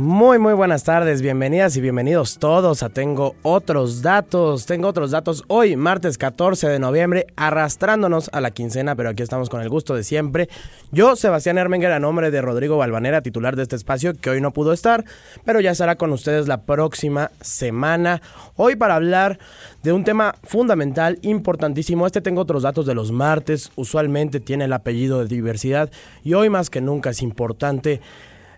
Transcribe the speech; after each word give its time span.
Muy, 0.00 0.38
muy 0.38 0.54
buenas 0.54 0.84
tardes, 0.84 1.20
bienvenidas 1.20 1.76
y 1.76 1.82
bienvenidos 1.82 2.38
todos 2.38 2.82
a 2.82 2.88
Tengo 2.88 3.36
otros 3.42 4.00
datos. 4.00 4.64
Tengo 4.64 4.88
otros 4.88 5.10
datos 5.10 5.44
hoy, 5.46 5.76
martes 5.76 6.16
14 6.16 6.68
de 6.68 6.78
noviembre, 6.78 7.26
arrastrándonos 7.36 8.30
a 8.32 8.40
la 8.40 8.50
quincena, 8.50 8.96
pero 8.96 9.10
aquí 9.10 9.22
estamos 9.22 9.50
con 9.50 9.60
el 9.60 9.68
gusto 9.68 9.94
de 9.94 10.02
siempre. 10.02 10.48
Yo, 10.90 11.16
Sebastián 11.16 11.58
Hermenger, 11.58 11.92
a 11.92 12.00
nombre 12.00 12.30
de 12.30 12.40
Rodrigo 12.40 12.78
Balvanera, 12.78 13.20
titular 13.20 13.56
de 13.56 13.64
este 13.64 13.76
espacio, 13.76 14.14
que 14.14 14.30
hoy 14.30 14.40
no 14.40 14.52
pudo 14.52 14.72
estar, 14.72 15.04
pero 15.44 15.60
ya 15.60 15.72
estará 15.72 15.96
con 15.96 16.14
ustedes 16.14 16.48
la 16.48 16.62
próxima 16.62 17.30
semana. 17.42 18.22
Hoy 18.56 18.76
para 18.76 18.94
hablar 18.94 19.38
de 19.82 19.92
un 19.92 20.04
tema 20.04 20.34
fundamental, 20.44 21.18
importantísimo. 21.20 22.06
Este 22.06 22.22
tengo 22.22 22.40
otros 22.40 22.62
datos 22.62 22.86
de 22.86 22.94
los 22.94 23.12
martes, 23.12 23.70
usualmente 23.76 24.40
tiene 24.40 24.64
el 24.64 24.72
apellido 24.72 25.18
de 25.18 25.26
diversidad 25.26 25.90
y 26.24 26.32
hoy 26.32 26.48
más 26.48 26.70
que 26.70 26.80
nunca 26.80 27.10
es 27.10 27.20
importante 27.20 28.00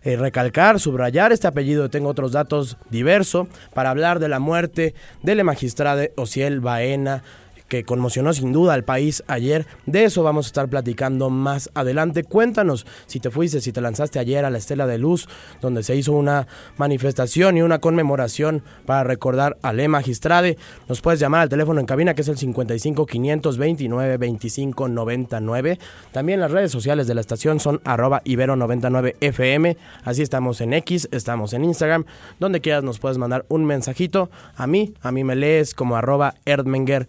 eh, 0.04 0.16
recalcar, 0.16 0.80
subrayar 0.80 1.32
este 1.32 1.46
apellido. 1.46 1.90
Tengo 1.90 2.08
otros 2.08 2.32
datos 2.32 2.76
diversos 2.90 3.48
para 3.74 3.90
hablar 3.90 4.18
de 4.18 4.28
la 4.28 4.38
muerte 4.38 4.94
de 5.22 5.34
la 5.34 5.44
magistrada 5.44 6.08
Ociel 6.16 6.60
Baena, 6.60 7.22
que 7.72 7.84
conmocionó 7.84 8.34
sin 8.34 8.52
duda 8.52 8.74
al 8.74 8.84
país 8.84 9.24
ayer. 9.28 9.66
De 9.86 10.04
eso 10.04 10.22
vamos 10.22 10.44
a 10.44 10.48
estar 10.48 10.68
platicando 10.68 11.30
más 11.30 11.70
adelante. 11.72 12.22
Cuéntanos 12.22 12.84
si 13.06 13.18
te 13.18 13.30
fuiste, 13.30 13.62
si 13.62 13.72
te 13.72 13.80
lanzaste 13.80 14.18
ayer 14.18 14.44
a 14.44 14.50
la 14.50 14.58
Estela 14.58 14.86
de 14.86 14.98
Luz, 14.98 15.26
donde 15.62 15.82
se 15.82 15.96
hizo 15.96 16.12
una 16.12 16.46
manifestación 16.76 17.56
y 17.56 17.62
una 17.62 17.78
conmemoración 17.78 18.62
para 18.84 19.04
recordar 19.04 19.56
a 19.62 19.72
Le 19.72 19.88
Magistrade. 19.88 20.58
Nos 20.86 21.00
puedes 21.00 21.18
llamar 21.18 21.40
al 21.40 21.48
teléfono 21.48 21.80
en 21.80 21.86
cabina 21.86 22.12
que 22.12 22.20
es 22.20 22.28
el 22.28 22.36
55 22.36 23.06
529 23.06 24.18
25 24.18 24.88
99. 24.88 25.78
También 26.12 26.40
las 26.40 26.50
redes 26.50 26.70
sociales 26.70 27.06
de 27.06 27.14
la 27.14 27.22
estación 27.22 27.58
son 27.58 27.80
arroba 27.84 28.20
ibero 28.26 28.54
99 28.54 29.16
FM. 29.18 29.78
Así 30.04 30.20
estamos 30.20 30.60
en 30.60 30.74
X, 30.74 31.08
estamos 31.10 31.54
en 31.54 31.64
Instagram. 31.64 32.04
Donde 32.38 32.60
quieras 32.60 32.84
nos 32.84 32.98
puedes 32.98 33.16
mandar 33.16 33.46
un 33.48 33.64
mensajito. 33.64 34.28
A 34.56 34.66
mí, 34.66 34.92
a 35.00 35.10
mí 35.10 35.24
me 35.24 35.36
lees 35.36 35.72
como 35.72 35.96
arroba 35.96 36.34
Erdmenger 36.44 37.08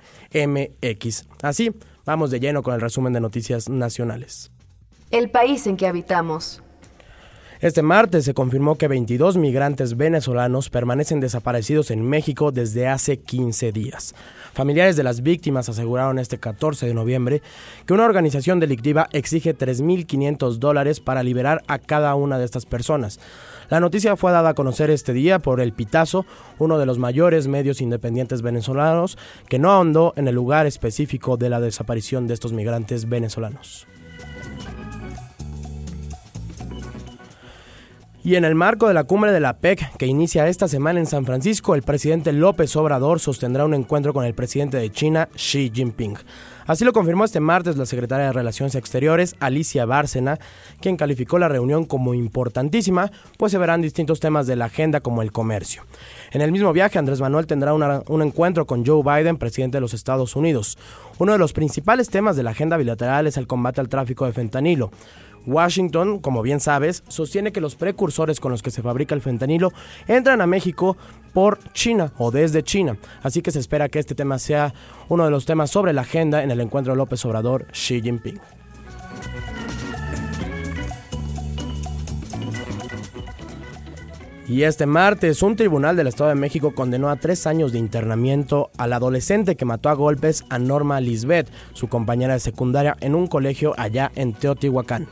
MX. 0.53 1.25
Así, 1.41 1.71
vamos 2.05 2.31
de 2.31 2.39
lleno 2.39 2.63
con 2.63 2.73
el 2.73 2.81
resumen 2.81 3.13
de 3.13 3.21
noticias 3.21 3.69
nacionales. 3.69 4.51
El 5.11 5.29
país 5.29 5.67
en 5.67 5.77
que 5.77 5.87
habitamos. 5.87 6.63
Este 7.63 7.81
martes 7.81 8.25
se 8.25 8.33
confirmó 8.33 8.75
que 8.75 8.89
22 8.89 9.37
migrantes 9.37 9.95
venezolanos 9.95 10.69
permanecen 10.69 11.21
desaparecidos 11.21 11.91
en 11.91 12.03
México 12.03 12.51
desde 12.51 12.89
hace 12.89 13.19
15 13.21 13.71
días. 13.71 14.15
Familiares 14.51 14.97
de 14.97 15.03
las 15.03 15.23
víctimas 15.23 15.69
aseguraron 15.69 16.19
este 16.19 16.37
14 16.37 16.85
de 16.87 16.93
noviembre 16.93 17.41
que 17.85 17.93
una 17.93 18.03
organización 18.03 18.59
delictiva 18.59 19.07
exige 19.13 19.57
3.500 19.57 20.57
dólares 20.57 20.99
para 20.99 21.23
liberar 21.23 21.63
a 21.67 21.79
cada 21.79 22.15
una 22.15 22.37
de 22.37 22.43
estas 22.43 22.65
personas. 22.65 23.21
La 23.69 23.79
noticia 23.79 24.17
fue 24.17 24.33
dada 24.33 24.49
a 24.49 24.55
conocer 24.55 24.89
este 24.89 25.13
día 25.13 25.39
por 25.39 25.61
El 25.61 25.71
Pitazo, 25.71 26.25
uno 26.59 26.77
de 26.77 26.85
los 26.85 26.99
mayores 26.99 27.47
medios 27.47 27.79
independientes 27.79 28.41
venezolanos, 28.41 29.17
que 29.47 29.57
no 29.57 29.71
ahondó 29.71 30.11
en 30.17 30.27
el 30.27 30.35
lugar 30.35 30.65
específico 30.65 31.37
de 31.37 31.47
la 31.47 31.61
desaparición 31.61 32.27
de 32.27 32.33
estos 32.33 32.51
migrantes 32.51 33.07
venezolanos. 33.07 33.87
Y 38.25 38.35
en 38.35 38.45
el 38.45 38.55
marco 38.55 38.87
de 38.87 38.93
la 38.93 39.03
cumbre 39.03 39.33
de 39.33 39.41
la 39.41 39.57
PEC 39.57 39.97
que 39.97 40.05
inicia 40.05 40.47
esta 40.47 40.69
semana 40.69 40.97
en 40.97 41.07
San 41.07 41.25
Francisco, 41.25 41.75
el 41.75 41.81
presidente 41.81 42.31
López 42.31 42.73
Obrador 42.77 43.19
sostendrá 43.19 43.65
un 43.65 43.73
encuentro 43.73 44.13
con 44.13 44.23
el 44.23 44.33
presidente 44.33 44.77
de 44.77 44.89
China, 44.89 45.27
Xi 45.35 45.69
Jinping. 45.73 46.15
Así 46.65 46.85
lo 46.85 46.93
confirmó 46.93 47.25
este 47.25 47.41
martes 47.41 47.75
la 47.75 47.85
secretaria 47.85 48.27
de 48.27 48.31
Relaciones 48.31 48.75
Exteriores, 48.75 49.35
Alicia 49.41 49.85
Bárcena, 49.85 50.39
quien 50.79 50.95
calificó 50.95 51.37
la 51.37 51.49
reunión 51.49 51.83
como 51.83 52.13
importantísima, 52.13 53.11
pues 53.37 53.51
se 53.51 53.57
verán 53.57 53.81
distintos 53.81 54.21
temas 54.21 54.47
de 54.47 54.55
la 54.55 54.65
agenda 54.65 55.01
como 55.01 55.21
el 55.21 55.33
comercio. 55.33 55.83
En 56.31 56.39
el 56.39 56.53
mismo 56.53 56.71
viaje, 56.71 56.97
Andrés 56.97 57.19
Manuel 57.19 57.45
tendrá 57.45 57.73
un 57.73 58.21
encuentro 58.21 58.65
con 58.65 58.85
Joe 58.85 59.03
Biden, 59.03 59.35
presidente 59.35 59.75
de 59.75 59.81
los 59.81 59.93
Estados 59.93 60.37
Unidos. 60.37 60.77
Uno 61.19 61.33
de 61.33 61.39
los 61.39 61.51
principales 61.51 62.09
temas 62.09 62.37
de 62.37 62.43
la 62.43 62.51
agenda 62.51 62.77
bilateral 62.77 63.27
es 63.27 63.35
el 63.35 63.47
combate 63.47 63.81
al 63.81 63.89
tráfico 63.89 64.25
de 64.25 64.31
fentanilo. 64.31 64.91
Washington, 65.45 66.19
como 66.19 66.41
bien 66.41 66.59
sabes, 66.59 67.03
sostiene 67.07 67.51
que 67.51 67.61
los 67.61 67.75
precursores 67.75 68.39
con 68.39 68.51
los 68.51 68.61
que 68.61 68.71
se 68.71 68.81
fabrica 68.81 69.15
el 69.15 69.21
fentanilo 69.21 69.71
entran 70.07 70.41
a 70.41 70.47
México 70.47 70.97
por 71.33 71.59
China 71.73 72.13
o 72.17 72.31
desde 72.31 72.63
China. 72.63 72.97
Así 73.21 73.41
que 73.41 73.51
se 73.51 73.59
espera 73.59 73.89
que 73.89 73.99
este 73.99 74.15
tema 74.15 74.39
sea 74.39 74.73
uno 75.09 75.25
de 75.25 75.31
los 75.31 75.45
temas 75.45 75.71
sobre 75.71 75.93
la 75.93 76.01
agenda 76.01 76.43
en 76.43 76.51
el 76.51 76.61
encuentro 76.61 76.95
López 76.95 77.23
Obrador 77.25 77.67
Xi 77.71 78.01
Jinping. 78.01 78.39
Y 84.45 84.63
este 84.63 84.85
martes, 84.85 85.41
un 85.41 85.55
tribunal 85.55 85.95
del 85.95 86.07
Estado 86.07 86.29
de 86.29 86.35
México 86.35 86.75
condenó 86.75 87.09
a 87.09 87.15
tres 87.15 87.47
años 87.47 87.71
de 87.71 87.79
internamiento 87.79 88.71
al 88.77 88.91
adolescente 88.91 89.55
que 89.55 89.63
mató 89.63 89.87
a 89.87 89.93
golpes 89.93 90.43
a 90.49 90.59
Norma 90.59 90.99
Lisbeth, 90.99 91.49
su 91.71 91.87
compañera 91.87 92.33
de 92.33 92.41
secundaria, 92.41 92.97
en 92.99 93.15
un 93.15 93.27
colegio 93.27 93.73
allá 93.77 94.11
en 94.15 94.33
Teotihuacán. 94.33 95.07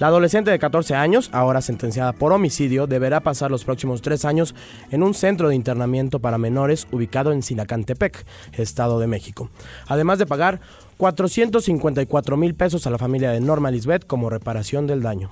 La 0.00 0.08
adolescente 0.08 0.50
de 0.50 0.58
14 0.58 0.96
años, 0.96 1.30
ahora 1.32 1.60
sentenciada 1.60 2.12
por 2.12 2.32
homicidio, 2.32 2.88
deberá 2.88 3.20
pasar 3.20 3.52
los 3.52 3.64
próximos 3.64 4.02
tres 4.02 4.24
años 4.24 4.52
en 4.90 5.04
un 5.04 5.14
centro 5.14 5.48
de 5.48 5.54
internamiento 5.54 6.18
para 6.18 6.36
menores 6.36 6.88
ubicado 6.90 7.30
en 7.30 7.44
Sinacantepec, 7.44 8.26
Estado 8.54 8.98
de 8.98 9.06
México. 9.06 9.50
Además 9.86 10.18
de 10.18 10.26
pagar 10.26 10.60
454 10.96 12.36
mil 12.36 12.56
pesos 12.56 12.88
a 12.88 12.90
la 12.90 12.98
familia 12.98 13.30
de 13.30 13.40
Norma 13.40 13.70
Lisbeth 13.70 14.04
como 14.04 14.30
reparación 14.30 14.88
del 14.88 15.00
daño. 15.00 15.30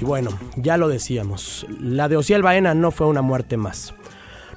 Y 0.00 0.04
bueno, 0.04 0.30
ya 0.56 0.76
lo 0.76 0.88
decíamos, 0.88 1.66
la 1.80 2.08
de 2.08 2.16
Ociel 2.16 2.42
Baena 2.42 2.74
no 2.74 2.90
fue 2.90 3.06
una 3.06 3.22
muerte 3.22 3.56
más. 3.56 3.94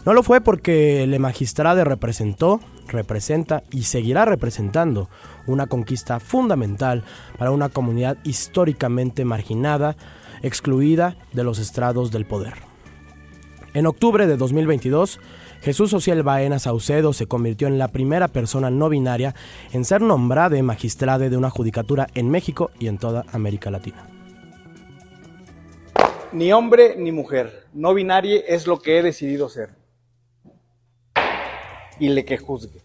No 0.10 0.16
lo 0.16 0.24
fue 0.24 0.42
porque 0.42 1.06
Le 1.06 1.20
Magistrade 1.20 1.84
representó, 1.84 2.62
representa 2.88 3.62
y 3.70 3.84
seguirá 3.84 4.26
representando 4.26 5.08
una 5.46 5.68
conquista 5.68 6.20
fundamental 6.20 7.04
para 7.38 7.52
una 7.52 7.70
comunidad 7.70 8.18
históricamente 8.24 9.24
marginada, 9.24 9.98
excluida 10.42 11.16
de 11.32 11.44
los 11.44 11.60
estrados 11.60 12.10
del 12.10 12.26
poder. 12.26 12.56
En 13.76 13.86
octubre 13.86 14.26
de 14.26 14.36
2022, 14.36 15.20
Jesús 15.62 15.94
Ociel 15.94 16.24
Baena 16.24 16.58
Saucedo 16.58 17.14
se 17.14 17.28
convirtió 17.28 17.68
en 17.68 17.78
la 17.78 17.90
primera 17.90 18.30
persona 18.30 18.72
no 18.72 18.90
binaria 18.90 19.36
en 19.74 19.86
ser 19.86 20.02
nombrada 20.02 20.60
magistrade 20.64 21.30
de 21.30 21.38
una 21.38 21.52
judicatura 21.52 22.08
en 22.16 22.32
México 22.32 22.72
y 22.80 22.88
en 22.88 22.98
toda 22.98 23.26
América 23.32 23.70
Latina 23.70 24.10
ni 26.32 26.54
hombre 26.54 26.96
ni 26.96 27.12
mujer. 27.12 27.66
No 27.74 27.94
binario 27.94 28.42
es 28.48 28.68
lo 28.68 28.80
que 28.80 29.00
he 29.00 29.02
decidido 29.02 29.50
ser. 29.50 29.79
Y 32.00 32.10
le 32.10 32.26
que 32.26 32.38
juzgue. 32.38 32.82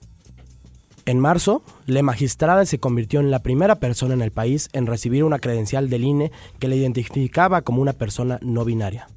En 1.07 1.21
marzo, 1.21 1.63
Le 1.87 2.03
Magistrada 2.03 2.65
se 2.65 2.79
convirtió 2.79 3.21
en 3.21 3.31
la 3.31 3.41
primera 3.41 3.75
persona 3.77 4.15
en 4.15 4.23
el 4.23 4.31
país 4.31 4.71
en 4.73 4.87
recibir 4.87 5.23
una 5.25 5.39
credencial 5.39 5.91
del 5.91 6.05
INE 6.05 6.33
que 6.59 6.67
le 6.67 6.77
identificaba 6.77 7.61
como 7.61 7.83
una 7.83 7.93
persona 7.93 8.39
no 8.41 8.65
binaria. 8.65 9.09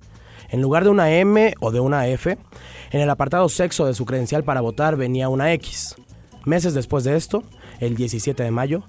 En 0.49 0.61
lugar 0.61 0.83
de 0.83 0.89
una 0.89 1.11
M 1.11 1.53
o 1.61 1.71
de 1.71 1.79
una 1.79 2.07
F, 2.07 2.37
en 2.91 3.01
el 3.01 3.09
apartado 3.09 3.47
sexo 3.47 3.85
de 3.85 3.93
su 3.93 4.05
credencial 4.05 4.43
para 4.43 4.61
votar 4.61 4.97
venía 4.97 5.29
una 5.29 5.53
X. 5.53 5.95
Meses 6.45 6.73
después 6.73 7.05
de 7.05 7.15
esto, 7.15 7.43
el 7.79 7.95
17 7.95 8.43
de 8.43 8.51
mayo, 8.51 8.83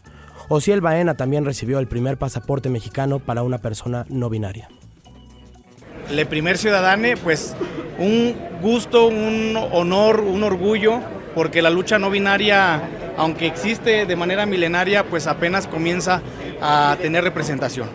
Ociel 0.48 0.80
Baena 0.80 1.16
también 1.16 1.44
recibió 1.44 1.78
el 1.78 1.88
primer 1.88 2.18
pasaporte 2.18 2.68
mexicano 2.68 3.20
para 3.20 3.42
una 3.42 3.58
persona 3.58 4.06
no 4.08 4.28
binaria 4.28 4.68
le 6.10 6.26
primer 6.26 6.58
ciudadane, 6.58 7.16
pues 7.16 7.54
un 7.98 8.34
gusto, 8.62 9.06
un 9.06 9.56
honor, 9.72 10.20
un 10.20 10.42
orgullo, 10.42 11.00
porque 11.34 11.62
la 11.62 11.70
lucha 11.70 11.98
no 11.98 12.10
binaria, 12.10 12.82
aunque 13.16 13.46
existe 13.46 14.06
de 14.06 14.16
manera 14.16 14.46
milenaria, 14.46 15.04
pues 15.04 15.26
apenas 15.26 15.66
comienza 15.66 16.22
a 16.60 16.96
tener 17.00 17.24
representación. 17.24 17.88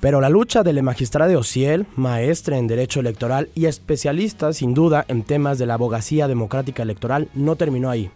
Pero 0.00 0.20
la 0.20 0.30
lucha 0.30 0.64
de 0.64 0.72
la 0.72 0.82
magistrada 0.82 1.38
Ociel, 1.38 1.86
maestra 1.94 2.58
en 2.58 2.66
Derecho 2.66 2.98
Electoral 2.98 3.50
y 3.54 3.66
especialista 3.66 4.52
sin 4.52 4.74
duda 4.74 5.04
en 5.06 5.22
temas 5.22 5.58
de 5.58 5.66
la 5.66 5.74
abogacía 5.74 6.26
democrática 6.26 6.82
electoral, 6.82 7.28
no 7.34 7.54
terminó 7.54 7.88
ahí. 7.88 8.10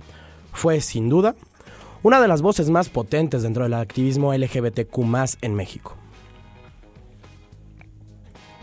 Fue, 0.52 0.81
sin 0.81 1.08
duda, 1.08 1.37
una 2.02 2.20
de 2.20 2.26
las 2.26 2.43
voces 2.43 2.70
más 2.70 2.88
potentes 2.88 3.44
dentro 3.44 3.62
del 3.62 3.75
activismo 3.75 4.34
LGBTQ 4.34 4.99
en 5.43 5.55
México. 5.55 5.96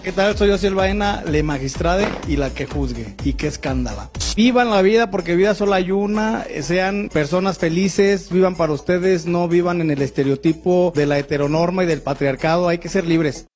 ¿Qué 0.03 0.11
tal? 0.11 0.35
Soy 0.35 0.49
José 0.49 0.69
Baena, 0.69 1.23
le 1.25 1.43
magistrade 1.43 2.05
y 2.27 2.35
la 2.35 2.53
que 2.53 2.65
juzgue. 2.65 3.15
Y 3.23 3.33
qué 3.33 3.47
escándala. 3.47 4.09
Vivan 4.35 4.69
la 4.69 4.81
vida 4.81 5.09
porque 5.09 5.33
vida 5.37 5.55
solo 5.55 5.75
hay 5.75 5.91
una. 5.91 6.43
Sean 6.61 7.07
personas 7.07 7.57
felices, 7.57 8.29
vivan 8.29 8.57
para 8.57 8.73
ustedes, 8.73 9.25
no 9.25 9.47
vivan 9.47 9.79
en 9.79 9.91
el 9.91 10.01
estereotipo 10.01 10.91
de 10.93 11.05
la 11.05 11.19
heteronorma 11.19 11.85
y 11.85 11.87
del 11.87 12.01
patriarcado. 12.01 12.67
Hay 12.67 12.79
que 12.79 12.89
ser 12.89 13.07
libres. 13.07 13.47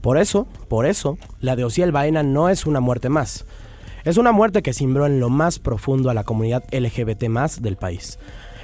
Por 0.00 0.16
eso, 0.16 0.46
por 0.68 0.86
eso, 0.86 1.18
la 1.40 1.56
de 1.56 1.64
Ociel 1.64 1.90
Baena 1.90 2.22
no 2.22 2.48
es 2.48 2.64
una 2.64 2.78
muerte 2.78 3.08
más. 3.08 3.44
Es 4.04 4.16
una 4.16 4.30
muerte 4.30 4.62
que 4.62 4.72
cimbró 4.72 5.06
en 5.06 5.18
lo 5.18 5.28
más 5.28 5.58
profundo 5.58 6.08
a 6.08 6.14
la 6.14 6.22
comunidad 6.22 6.62
LGBT 6.70 7.24
más 7.24 7.62
del 7.62 7.76
país. 7.76 8.20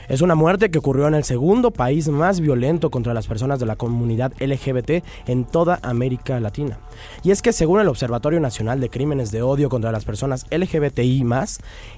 Es 0.08 0.20
una 0.20 0.34
muerte 0.34 0.70
que 0.70 0.78
ocurrió 0.78 1.08
en 1.08 1.14
el 1.14 1.24
segundo 1.24 1.70
país 1.70 2.08
más 2.08 2.40
violento 2.40 2.90
contra 2.90 3.14
las 3.14 3.26
personas 3.26 3.58
de 3.58 3.64
la 3.64 3.76
comunidad 3.76 4.34
LGBT 4.38 5.02
en 5.26 5.46
toda 5.46 5.78
América 5.82 6.38
Latina. 6.40 6.78
Y 7.22 7.30
es 7.30 7.40
que 7.40 7.54
según 7.54 7.80
el 7.80 7.88
Observatorio 7.88 8.38
Nacional 8.38 8.80
de 8.80 8.90
Crímenes 8.90 9.30
de 9.30 9.40
Odio 9.40 9.70
contra 9.70 9.92
las 9.92 10.04
Personas 10.04 10.44
LGBTI 10.50 11.24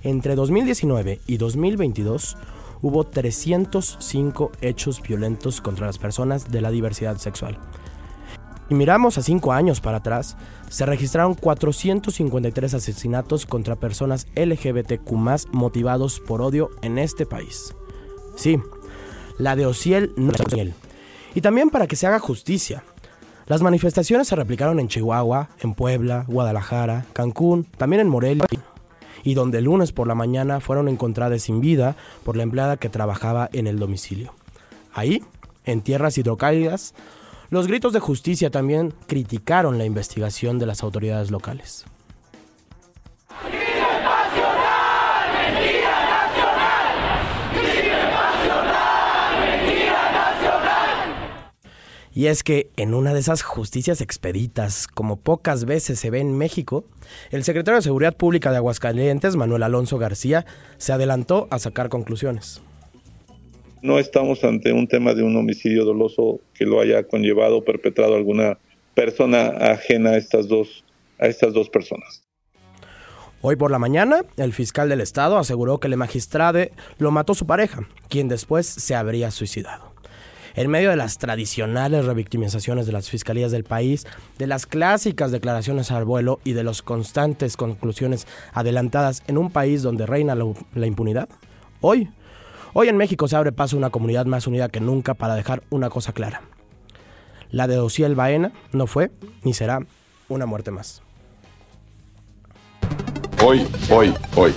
entre 0.05 0.37
2019 0.37 1.21
y 1.27 1.37
2022 1.37 2.37
hubo 2.81 3.05
305 3.05 4.53
hechos 4.61 5.03
violentos 5.03 5.61
contra 5.61 5.87
las 5.87 5.99
personas 5.99 6.51
de 6.53 6.61
la 6.61 6.71
diversidad 6.71 7.17
sexual. 7.17 7.59
Y 8.69 8.75
miramos 8.75 9.19
a 9.19 9.23
cinco 9.23 9.53
años 9.53 9.81
para 9.81 9.99
atrás, 9.99 10.37
se 10.69 10.87
registraron 10.87 11.35
453 11.35 12.75
asesinatos 12.75 13.47
contra 13.47 13.77
personas 13.77 14.27
LGBTQ 14.37 15.13
motivados 15.53 16.21
por 16.21 16.43
odio 16.43 16.71
en 16.83 16.99
este 16.99 17.27
país. 17.27 17.75
Sí, 18.37 18.61
la 19.39 19.57
de 19.57 19.67
Ociel 19.67 20.13
no 20.17 20.33
es 20.33 20.41
Ociel. 20.41 20.75
Y 21.35 21.41
también 21.41 21.71
para 21.71 21.87
que 21.87 21.97
se 21.97 22.07
haga 22.07 22.19
justicia. 22.19 22.85
Las 23.47 23.63
manifestaciones 23.63 24.29
se 24.29 24.37
replicaron 24.37 24.81
en 24.81 24.89
Chihuahua, 24.89 25.51
en 25.61 25.75
Puebla, 25.75 26.25
Guadalajara, 26.29 27.07
Cancún, 27.13 27.65
también 27.65 28.01
en 28.01 28.09
Morelia, 28.09 28.47
y 29.23 29.35
donde 29.35 29.59
el 29.59 29.65
lunes 29.65 29.93
por 29.93 30.07
la 30.07 30.15
mañana 30.15 30.61
fueron 30.61 30.89
encontradas 30.89 31.43
sin 31.43 31.61
vida 31.61 31.97
por 32.25 32.37
la 32.37 32.43
empleada 32.43 32.77
que 32.77 32.89
trabajaba 32.89 33.49
en 33.53 33.67
el 33.67 33.79
domicilio. 33.79 34.35
Ahí, 34.93 35.23
en 35.65 35.81
tierras 35.81 36.19
hidrocálidas, 36.19 36.95
los 37.51 37.67
gritos 37.67 37.93
de 37.93 38.01
justicia 38.01 38.51
también 38.51 38.93
criticaron 39.07 39.79
la 39.79 39.85
investigación 39.85 40.59
de 40.59 40.67
las 40.67 40.83
autoridades 40.83 41.31
locales. 41.31 41.85
Y 52.17 52.29
es 52.29 52.43
que 52.43 52.71
en 52.79 52.95
una 52.95 53.13
de 53.13 53.21
esas 53.21 53.43
justicias 53.43 54.01
expeditas, 54.01 54.87
como 54.87 55.17
pocas 55.17 55.67
veces 55.67 56.01
se 56.01 56.09
ve 56.09 56.21
en 56.21 56.39
México, 56.39 56.87
el 57.31 57.45
secretario 57.45 57.77
de 57.77 57.83
Seguridad 57.83 58.17
Pública 58.17 58.51
de 58.51 58.57
Aguascalientes, 58.57 59.37
Manuel 59.37 59.63
Alonso 59.63 59.99
García, 59.99 60.47
se 60.79 60.95
adelantó 60.95 61.47
a 61.51 61.59
sacar 61.59 61.91
conclusiones. 61.91 62.63
No 63.83 63.99
estamos 63.99 64.43
ante 64.45 64.73
un 64.73 64.89
tema 64.89 65.13
de 65.13 65.25
un 65.25 65.37
homicidio 65.37 65.85
doloso 65.85 66.41
que 66.55 66.65
lo 66.65 66.81
haya 66.81 67.07
conllevado 67.07 67.59
o 67.59 67.65
perpetrado 67.65 68.15
alguna 68.15 68.57
persona 68.95 69.49
ajena 69.49 70.13
a 70.13 70.17
estas 70.17 70.49
dos, 70.49 70.87
a 71.19 71.27
estas 71.27 71.53
dos 71.53 71.69
personas. 71.69 72.23
Hoy 73.43 73.57
por 73.57 73.71
la 73.71 73.79
mañana, 73.79 74.23
el 74.39 74.55
fiscal 74.55 74.89
del 74.89 75.03
estado 75.03 75.37
aseguró 75.37 75.81
que 75.81 75.89
el 75.89 75.99
magistrado 75.99 76.61
lo 76.97 77.11
mató 77.11 77.35
su 77.35 77.47
pareja, 77.47 77.87
quien 78.09 78.29
después 78.29 78.67
se 78.67 78.95
habría 78.95 79.31
suicidado 79.31 79.96
en 80.57 80.71
medio 80.71 80.91
de 80.91 80.97
las 80.97 81.19
tradicionales 81.19 82.07
revictimizaciones 82.07 82.87
de 82.87 82.93
las 82.93 83.11
fiscalías 83.11 83.53
del 83.53 83.65
país, 83.65 84.07
de 84.39 84.47
las 84.47 84.67
clásicas 84.67 85.31
declaraciones 85.31 85.91
al 85.91 86.07
vuelo 86.07 86.41
y 86.45 86.55
de 86.55 86.65
las 86.65 86.81
constantes 86.83 87.57
conclusiones 87.57 88.27
adelantadas 88.53 89.23
en 89.27 89.37
un 89.37 89.51
país 89.51 89.83
donde 89.83 90.07
reina 90.07 90.35
la, 90.35 90.87
impunidad? 90.87 91.29
Hoy, 91.83 92.09
hoy 92.73 92.89
en 92.89 92.97
México 92.97 93.29
se 93.29 93.37
abre 93.37 93.53
paso 93.53 93.77
una 93.77 93.91
comunidad 93.91 94.25
más 94.25 94.47
unida 94.47 94.71
que 94.71 94.81
nunca 94.81 95.13
para 95.13 95.35
dejar 95.35 95.63
una 95.69 95.91
cosa 95.91 96.13
clara. 96.13 96.41
La 97.51 97.69
de 97.69 97.79
Ociel 97.79 98.15
Baena 98.15 98.53
no 98.73 98.87
fue 98.87 99.13
ni 99.45 99.53
será 99.53 99.81
una 100.29 100.47
muerte 100.47 100.71
más. 100.71 101.03
Hoy, 103.43 103.67
hoy, 103.91 104.15
hoy. 104.35 104.55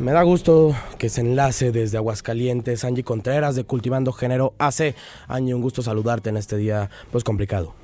Me 0.00 0.12
da 0.12 0.22
gusto 0.22 0.76
que 0.96 1.08
se 1.08 1.22
enlace 1.22 1.72
desde 1.72 1.98
Aguascalientes, 1.98 2.84
Angie 2.84 3.02
Contreras 3.02 3.56
de 3.56 3.64
Cultivando 3.64 4.12
Género 4.12 4.52
Hace 4.56 4.94
Angie, 5.26 5.54
un 5.54 5.60
gusto 5.60 5.82
saludarte 5.82 6.30
en 6.30 6.36
este 6.36 6.56
día 6.56 6.88
pues 7.10 7.24
complicado. 7.24 7.74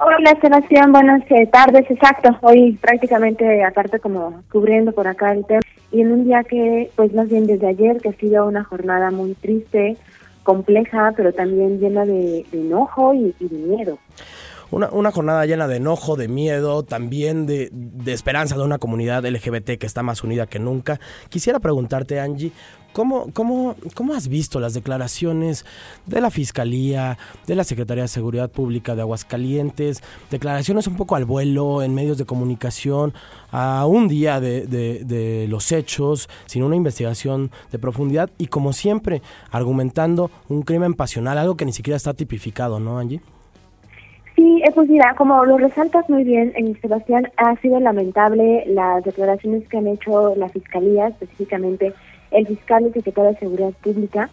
Hola 0.00 0.36
Sebastián, 0.40 0.90
buenas 0.90 1.22
eh, 1.30 1.46
tardes, 1.46 1.88
exacto. 1.88 2.36
Hoy 2.40 2.72
prácticamente 2.72 3.62
aparte 3.62 4.00
como 4.00 4.42
cubriendo 4.50 4.90
por 4.90 5.06
acá 5.06 5.32
el 5.32 5.46
tema 5.46 5.60
y 5.92 6.00
en 6.00 6.10
un 6.10 6.24
día 6.24 6.42
que 6.42 6.90
pues 6.96 7.14
más 7.14 7.28
bien 7.28 7.46
desde 7.46 7.68
ayer 7.68 8.00
que 8.00 8.08
ha 8.08 8.14
sido 8.14 8.44
una 8.46 8.64
jornada 8.64 9.12
muy 9.12 9.34
triste, 9.34 9.96
compleja, 10.42 11.12
pero 11.16 11.32
también 11.32 11.78
llena 11.78 12.04
de, 12.04 12.44
enojo 12.52 13.14
y 13.14 13.32
de 13.38 13.56
miedo. 13.56 13.98
Una, 14.72 15.12
jornada 15.12 15.44
llena 15.44 15.68
de 15.68 15.76
enojo, 15.76 16.16
de 16.16 16.28
miedo, 16.28 16.82
también 16.82 17.44
de, 17.44 17.70
esperanza 18.06 18.56
de 18.56 18.62
una 18.62 18.78
comunidad 18.78 19.22
LGBT 19.22 19.72
que 19.78 19.84
está 19.84 20.02
más 20.02 20.24
unida 20.24 20.46
que 20.46 20.58
nunca. 20.58 20.98
Quisiera 21.28 21.60
preguntarte, 21.60 22.18
Angie, 22.18 22.52
¿Cómo, 22.94 23.30
cómo, 23.32 23.74
¿Cómo 23.94 24.12
has 24.12 24.28
visto 24.28 24.60
las 24.60 24.74
declaraciones 24.74 25.64
de 26.04 26.20
la 26.20 26.30
Fiscalía, 26.30 27.16
de 27.46 27.54
la 27.54 27.64
Secretaría 27.64 28.02
de 28.02 28.08
Seguridad 28.08 28.50
Pública 28.50 28.94
de 28.94 29.00
Aguascalientes? 29.00 30.02
Declaraciones 30.30 30.86
un 30.86 30.96
poco 30.96 31.16
al 31.16 31.24
vuelo 31.24 31.82
en 31.82 31.94
medios 31.94 32.18
de 32.18 32.26
comunicación, 32.26 33.14
a 33.50 33.86
un 33.86 34.08
día 34.08 34.40
de, 34.40 34.66
de 34.66 35.46
los 35.48 35.72
hechos, 35.72 36.28
sin 36.44 36.62
una 36.64 36.76
investigación 36.76 37.50
de 37.70 37.78
profundidad 37.78 38.28
y 38.36 38.48
como 38.48 38.74
siempre, 38.74 39.22
argumentando 39.50 40.30
un 40.50 40.60
crimen 40.60 40.92
pasional, 40.92 41.38
algo 41.38 41.56
que 41.56 41.64
ni 41.64 41.72
siquiera 41.72 41.96
está 41.96 42.12
tipificado, 42.12 42.78
¿no, 42.78 42.98
Angie? 42.98 43.22
Sí, 44.34 44.62
pues 44.74 44.88
mira, 44.88 45.14
como 45.16 45.44
lo 45.44 45.58
resaltas 45.58 46.08
muy 46.08 46.24
bien, 46.24 46.52
en 46.56 46.80
Sebastián, 46.80 47.30
ha 47.36 47.54
sido 47.56 47.78
lamentable 47.80 48.64
las 48.66 49.04
declaraciones 49.04 49.68
que 49.68 49.78
han 49.78 49.86
hecho 49.86 50.34
la 50.36 50.48
Fiscalía, 50.48 51.08
específicamente 51.08 51.92
el 52.30 52.46
fiscal 52.46 52.86
y 52.86 52.92
secretario 52.92 53.32
de 53.32 53.38
Seguridad 53.38 53.72
Pública, 53.82 54.30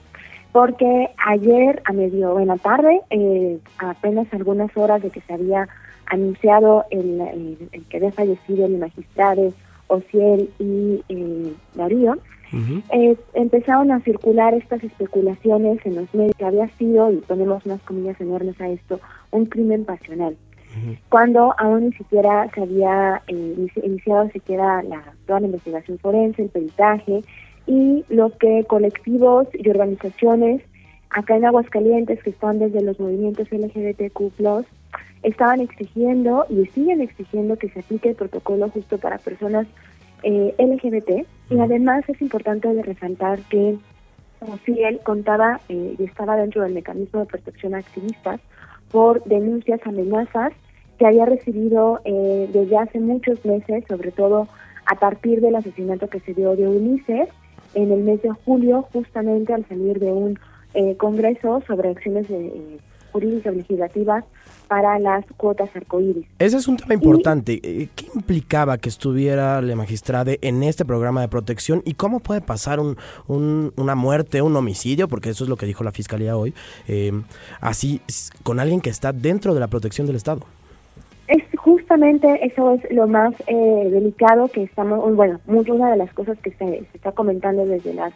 porque 0.51 1.09
ayer 1.27 1.81
a 1.85 1.93
medio 1.93 2.39
en 2.39 2.47
la 2.47 2.57
tarde, 2.57 3.01
eh, 3.09 3.59
apenas 3.77 4.27
algunas 4.33 4.75
horas 4.75 5.01
de 5.03 5.09
que 5.09 5.21
se 5.21 5.33
había 5.33 5.67
anunciado 6.05 6.85
el, 6.89 7.57
que 7.89 7.97
había 7.97 8.11
fallecido 8.11 8.65
el 8.65 8.77
magistrado 8.77 9.53
Ociel 9.87 10.49
y 10.59 11.03
eh, 11.09 11.53
Darío, 11.75 12.17
eh, 12.51 13.15
empezaron 13.33 13.91
a 13.91 13.99
circular 14.01 14.53
estas 14.53 14.83
especulaciones 14.83 15.85
en 15.85 15.95
los 15.95 16.13
medios 16.13 16.35
que 16.37 16.45
había 16.45 16.67
sido, 16.77 17.11
y 17.11 17.17
ponemos 17.17 17.65
unas 17.65 17.81
comillas 17.81 18.19
enormes 18.19 18.59
a 18.61 18.69
esto, 18.69 18.99
un 19.31 19.45
crimen 19.45 19.85
pasional. 19.85 20.35
Cuando 21.09 21.55
aún 21.57 21.85
ni 21.85 21.93
siquiera 21.93 22.49
se 22.53 22.61
había 22.61 23.21
eh, 23.27 23.67
iniciado 23.83 24.29
siquiera 24.29 24.83
la, 24.83 25.13
toda 25.25 25.39
la 25.39 25.47
investigación 25.47 25.97
forense, 25.97 26.43
el 26.43 26.49
peritaje, 26.49 27.23
y 27.65 28.03
lo 28.09 28.35
que 28.37 28.65
colectivos 28.65 29.47
y 29.53 29.69
organizaciones 29.69 30.61
acá 31.09 31.35
en 31.37 31.45
Aguascalientes 31.45 32.21
que 32.23 32.29
están 32.29 32.59
desde 32.59 32.81
los 32.81 32.99
movimientos 32.99 33.47
LGBTQ+, 33.51 34.65
estaban 35.23 35.59
exigiendo 35.59 36.45
y 36.49 36.65
siguen 36.67 37.01
exigiendo 37.01 37.57
que 37.57 37.69
se 37.69 37.79
aplique 37.79 38.09
el 38.09 38.15
protocolo 38.15 38.69
justo 38.69 38.97
para 38.97 39.17
personas 39.17 39.67
eh, 40.23 40.55
LGBT 40.57 41.25
y 41.49 41.59
además 41.59 42.03
es 42.07 42.21
importante 42.21 42.73
de 42.73 42.83
resaltar 42.83 43.39
que 43.49 43.77
él 44.67 44.99
contaba 45.03 45.59
eh, 45.69 45.95
y 45.97 46.03
estaba 46.03 46.37
dentro 46.37 46.63
del 46.63 46.73
mecanismo 46.73 47.19
de 47.19 47.25
protección 47.25 47.75
a 47.75 47.79
activistas 47.79 48.39
por 48.91 49.23
denuncias, 49.25 49.81
amenazas 49.85 50.53
que 50.97 51.05
había 51.05 51.25
recibido 51.25 52.01
eh, 52.03 52.49
desde 52.51 52.77
hace 52.77 52.99
muchos 52.99 53.43
meses, 53.45 53.83
sobre 53.87 54.11
todo 54.11 54.47
a 54.85 54.95
partir 54.95 55.41
del 55.41 55.55
asesinato 55.55 56.07
que 56.07 56.19
se 56.19 56.33
dio 56.33 56.55
de 56.55 56.67
Ulises 56.67 57.29
en 57.73 57.91
el 57.91 58.01
mes 58.01 58.21
de 58.21 58.31
julio, 58.45 58.87
justamente 58.91 59.53
al 59.53 59.65
salir 59.67 59.99
de 59.99 60.11
un 60.11 60.39
eh, 60.73 60.97
congreso 60.97 61.61
sobre 61.67 61.89
acciones 61.89 62.27
jurídicas 63.11 63.55
legislativas 63.55 64.23
para 64.69 64.99
las 64.99 65.25
cuotas 65.35 65.69
arcoíris. 65.75 66.27
Ese 66.37 66.57
es 66.57 66.67
un 66.67 66.77
tema 66.77 66.93
importante. 66.93 67.59
Eh, 67.63 67.89
¿Qué 67.95 68.05
implicaba 68.13 68.77
que 68.77 68.87
estuviera 68.87 69.61
la 69.61 69.75
magistrada 69.75 70.33
en 70.41 70.61
este 70.63 70.85
programa 70.85 71.21
de 71.21 71.27
protección 71.27 71.81
y 71.85 71.95
cómo 71.95 72.19
puede 72.19 72.41
pasar 72.41 72.79
un, 72.79 72.95
una 73.75 73.95
muerte, 73.95 74.43
un 74.43 74.55
homicidio, 74.55 75.07
porque 75.07 75.31
eso 75.31 75.43
es 75.43 75.49
lo 75.49 75.57
que 75.57 75.65
dijo 75.65 75.83
la 75.83 75.91
fiscalía 75.91 76.37
hoy, 76.37 76.53
eh, 76.87 77.11
así 77.59 78.01
con 78.43 78.59
alguien 78.59 78.79
que 78.79 78.91
está 78.91 79.11
dentro 79.11 79.55
de 79.55 79.59
la 79.59 79.67
protección 79.67 80.05
del 80.05 80.15
Estado? 80.15 80.41
Es 81.27 81.43
justamente 81.57 82.45
eso 82.45 82.73
es 82.73 82.91
lo 82.91 83.07
más 83.07 83.33
eh, 83.47 83.89
delicado 83.91 84.47
que 84.49 84.63
estamos, 84.63 85.15
bueno, 85.15 85.39
una 85.47 85.91
de 85.91 85.97
las 85.97 86.13
cosas 86.13 86.37
que 86.39 86.51
se, 86.51 86.87
está 86.93 87.11
comentando 87.11 87.65
desde 87.65 87.93
las 87.93 88.13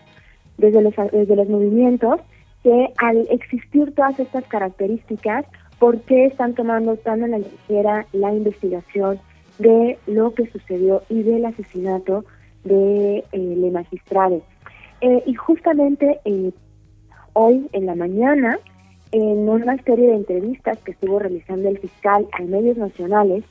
desde 0.57 0.83
los 0.83 0.93
desde 1.11 1.35
los 1.35 1.49
movimientos 1.49 2.21
que 2.63 2.93
al 2.97 3.27
existir 3.29 3.93
todas 3.93 4.19
estas 4.19 4.45
características 4.45 5.45
por 5.79 5.99
qué 6.01 6.25
están 6.25 6.53
tomando 6.53 6.95
tan 6.95 7.23
a 7.23 7.27
la 7.27 7.39
ligera 7.39 8.05
la 8.13 8.33
investigación 8.33 9.19
de 9.59 9.99
lo 10.07 10.33
que 10.33 10.47
sucedió 10.47 11.03
y 11.09 11.23
del 11.23 11.45
asesinato 11.45 12.25
de 12.63 13.17
eh, 13.31 13.37
Le 13.37 13.71
Magistrade. 13.71 14.41
Eh, 15.01 15.21
y 15.25 15.33
justamente 15.33 16.21
eh, 16.23 16.51
hoy 17.33 17.67
en 17.73 17.85
la 17.85 17.95
mañana, 17.95 18.57
en 19.11 19.49
una 19.49 19.77
serie 19.83 20.07
de 20.07 20.15
entrevistas 20.15 20.77
que 20.79 20.91
estuvo 20.91 21.19
realizando 21.19 21.67
el 21.67 21.77
fiscal 21.77 22.25
a 22.31 22.41
medios 22.43 22.77
nacionales, 22.77 23.43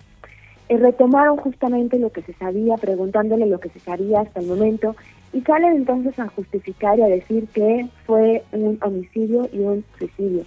eh, 0.68 0.78
retomaron 0.78 1.36
justamente 1.36 1.98
lo 1.98 2.10
que 2.10 2.22
se 2.22 2.32
sabía, 2.32 2.76
preguntándole 2.76 3.44
lo 3.46 3.60
que 3.60 3.68
se 3.68 3.80
sabía 3.80 4.20
hasta 4.20 4.40
el 4.40 4.46
momento, 4.46 4.96
y 5.32 5.40
salen 5.42 5.76
entonces 5.76 6.18
a 6.18 6.28
justificar 6.28 6.98
y 6.98 7.02
a 7.02 7.08
decir 7.08 7.48
que 7.48 7.88
fue 8.06 8.44
un 8.52 8.78
homicidio 8.82 9.48
y 9.52 9.60
un 9.60 9.84
suicidio. 9.98 10.44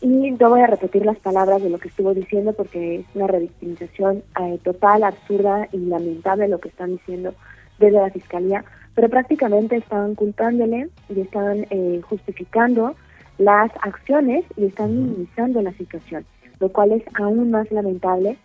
Y 0.00 0.30
no 0.30 0.50
voy 0.50 0.60
a 0.60 0.68
repetir 0.68 1.04
las 1.04 1.18
palabras 1.18 1.62
de 1.62 1.70
lo 1.70 1.78
que 1.78 1.88
estuvo 1.88 2.14
diciendo 2.14 2.52
porque 2.52 3.00
es 3.00 3.06
una 3.14 3.26
revictimización 3.26 4.22
eh, 4.40 4.58
total, 4.62 5.02
absurda 5.02 5.68
y 5.72 5.78
lamentable 5.78 6.48
lo 6.48 6.60
que 6.60 6.68
están 6.68 6.92
diciendo 6.92 7.34
desde 7.78 8.00
la 8.00 8.10
fiscalía, 8.10 8.64
pero 8.94 9.08
prácticamente 9.08 9.76
estaban 9.76 10.14
culpándole 10.14 10.88
y 11.08 11.20
estaban 11.20 11.66
eh, 11.70 12.00
justificando 12.08 12.94
las 13.38 13.70
acciones 13.82 14.44
y 14.56 14.66
están 14.66 14.94
minimizando 14.94 15.62
la 15.62 15.72
situación, 15.72 16.24
lo 16.58 16.68
cual 16.70 16.92
es 16.92 17.02
aún 17.14 17.50
más 17.50 17.70
lamentable. 17.70 18.36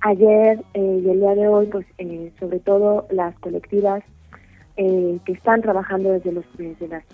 Ayer 0.00 0.60
eh, 0.74 1.02
y 1.04 1.10
el 1.10 1.20
día 1.20 1.34
de 1.34 1.46
hoy, 1.46 1.66
pues 1.66 1.86
eh, 1.98 2.32
sobre 2.40 2.58
todo 2.58 3.06
las 3.10 3.38
colectivas 3.38 4.02
eh, 4.82 5.18
que 5.26 5.32
están 5.32 5.60
trabajando 5.60 6.10
desde 6.10 6.32
los 6.32 6.44
desde 6.56 6.88
las, 6.88 7.04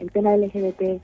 el 0.00 0.10
tema 0.10 0.36
LGBT 0.36 1.00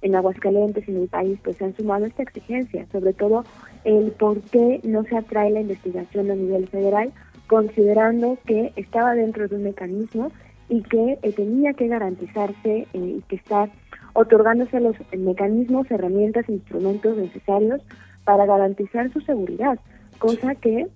en 0.00 0.14
Aguascalientes 0.14 0.88
y 0.88 0.90
en 0.90 1.02
el 1.02 1.08
país, 1.08 1.38
pues 1.44 1.58
se 1.58 1.66
han 1.66 1.76
sumado 1.76 2.06
a 2.06 2.08
esta 2.08 2.22
exigencia, 2.22 2.86
sobre 2.90 3.12
todo 3.12 3.44
el 3.84 4.12
por 4.12 4.40
qué 4.40 4.80
no 4.84 5.04
se 5.04 5.18
atrae 5.18 5.50
la 5.50 5.60
investigación 5.60 6.30
a 6.30 6.34
nivel 6.34 6.66
federal, 6.68 7.12
considerando 7.46 8.38
que 8.46 8.72
estaba 8.76 9.14
dentro 9.14 9.48
de 9.48 9.56
un 9.56 9.64
mecanismo 9.64 10.32
y 10.70 10.80
que 10.82 11.18
eh, 11.20 11.32
tenía 11.32 11.74
que 11.74 11.88
garantizarse 11.88 12.86
eh, 12.94 12.98
y 13.18 13.22
que 13.28 13.36
estar 13.36 13.68
otorgándose 14.14 14.80
los 14.80 14.96
mecanismos, 15.14 15.90
herramientas, 15.90 16.48
instrumentos 16.48 17.18
necesarios 17.18 17.82
para 18.24 18.46
garantizar 18.46 19.12
su 19.12 19.20
seguridad, 19.20 19.78
cosa 20.18 20.54
que, 20.54 20.86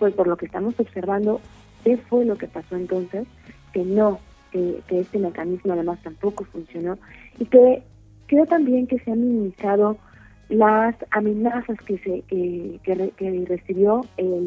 pues 0.00 0.14
por 0.14 0.26
lo 0.26 0.36
que 0.36 0.46
estamos 0.46 0.74
observando, 0.80 1.40
¿qué 1.84 1.96
fue 1.96 2.24
lo 2.24 2.36
que 2.36 2.48
pasó 2.48 2.74
entonces? 2.74 3.28
Que 3.74 3.84
no, 3.84 4.20
que, 4.50 4.80
que 4.88 5.00
este 5.00 5.18
mecanismo 5.18 5.74
además 5.74 5.98
tampoco 6.02 6.44
funcionó 6.44 6.96
y 7.38 7.44
que 7.44 7.82
creo 8.26 8.46
también 8.46 8.86
que 8.86 8.98
se 9.00 9.10
han 9.10 9.20
minimizado 9.20 9.98
las 10.48 10.94
amenazas 11.10 11.78
que 11.86 11.98
se 11.98 12.22
que, 12.22 12.80
que, 12.82 13.10
que 13.16 13.44
recibió 13.46 14.02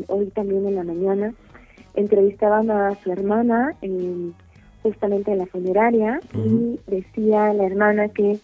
hoy 0.08 0.26
también 0.34 0.66
en 0.68 0.76
la 0.76 0.84
mañana. 0.84 1.34
Entrevistaban 1.96 2.72
a 2.72 2.96
su 2.96 3.12
hermana 3.12 3.76
en, 3.82 4.34
justamente 4.84 5.32
en 5.32 5.40
la 5.40 5.46
funeraria 5.48 6.20
y 6.34 6.80
decía 6.88 7.54
la 7.54 7.66
hermana 7.66 8.08
que 8.10 8.40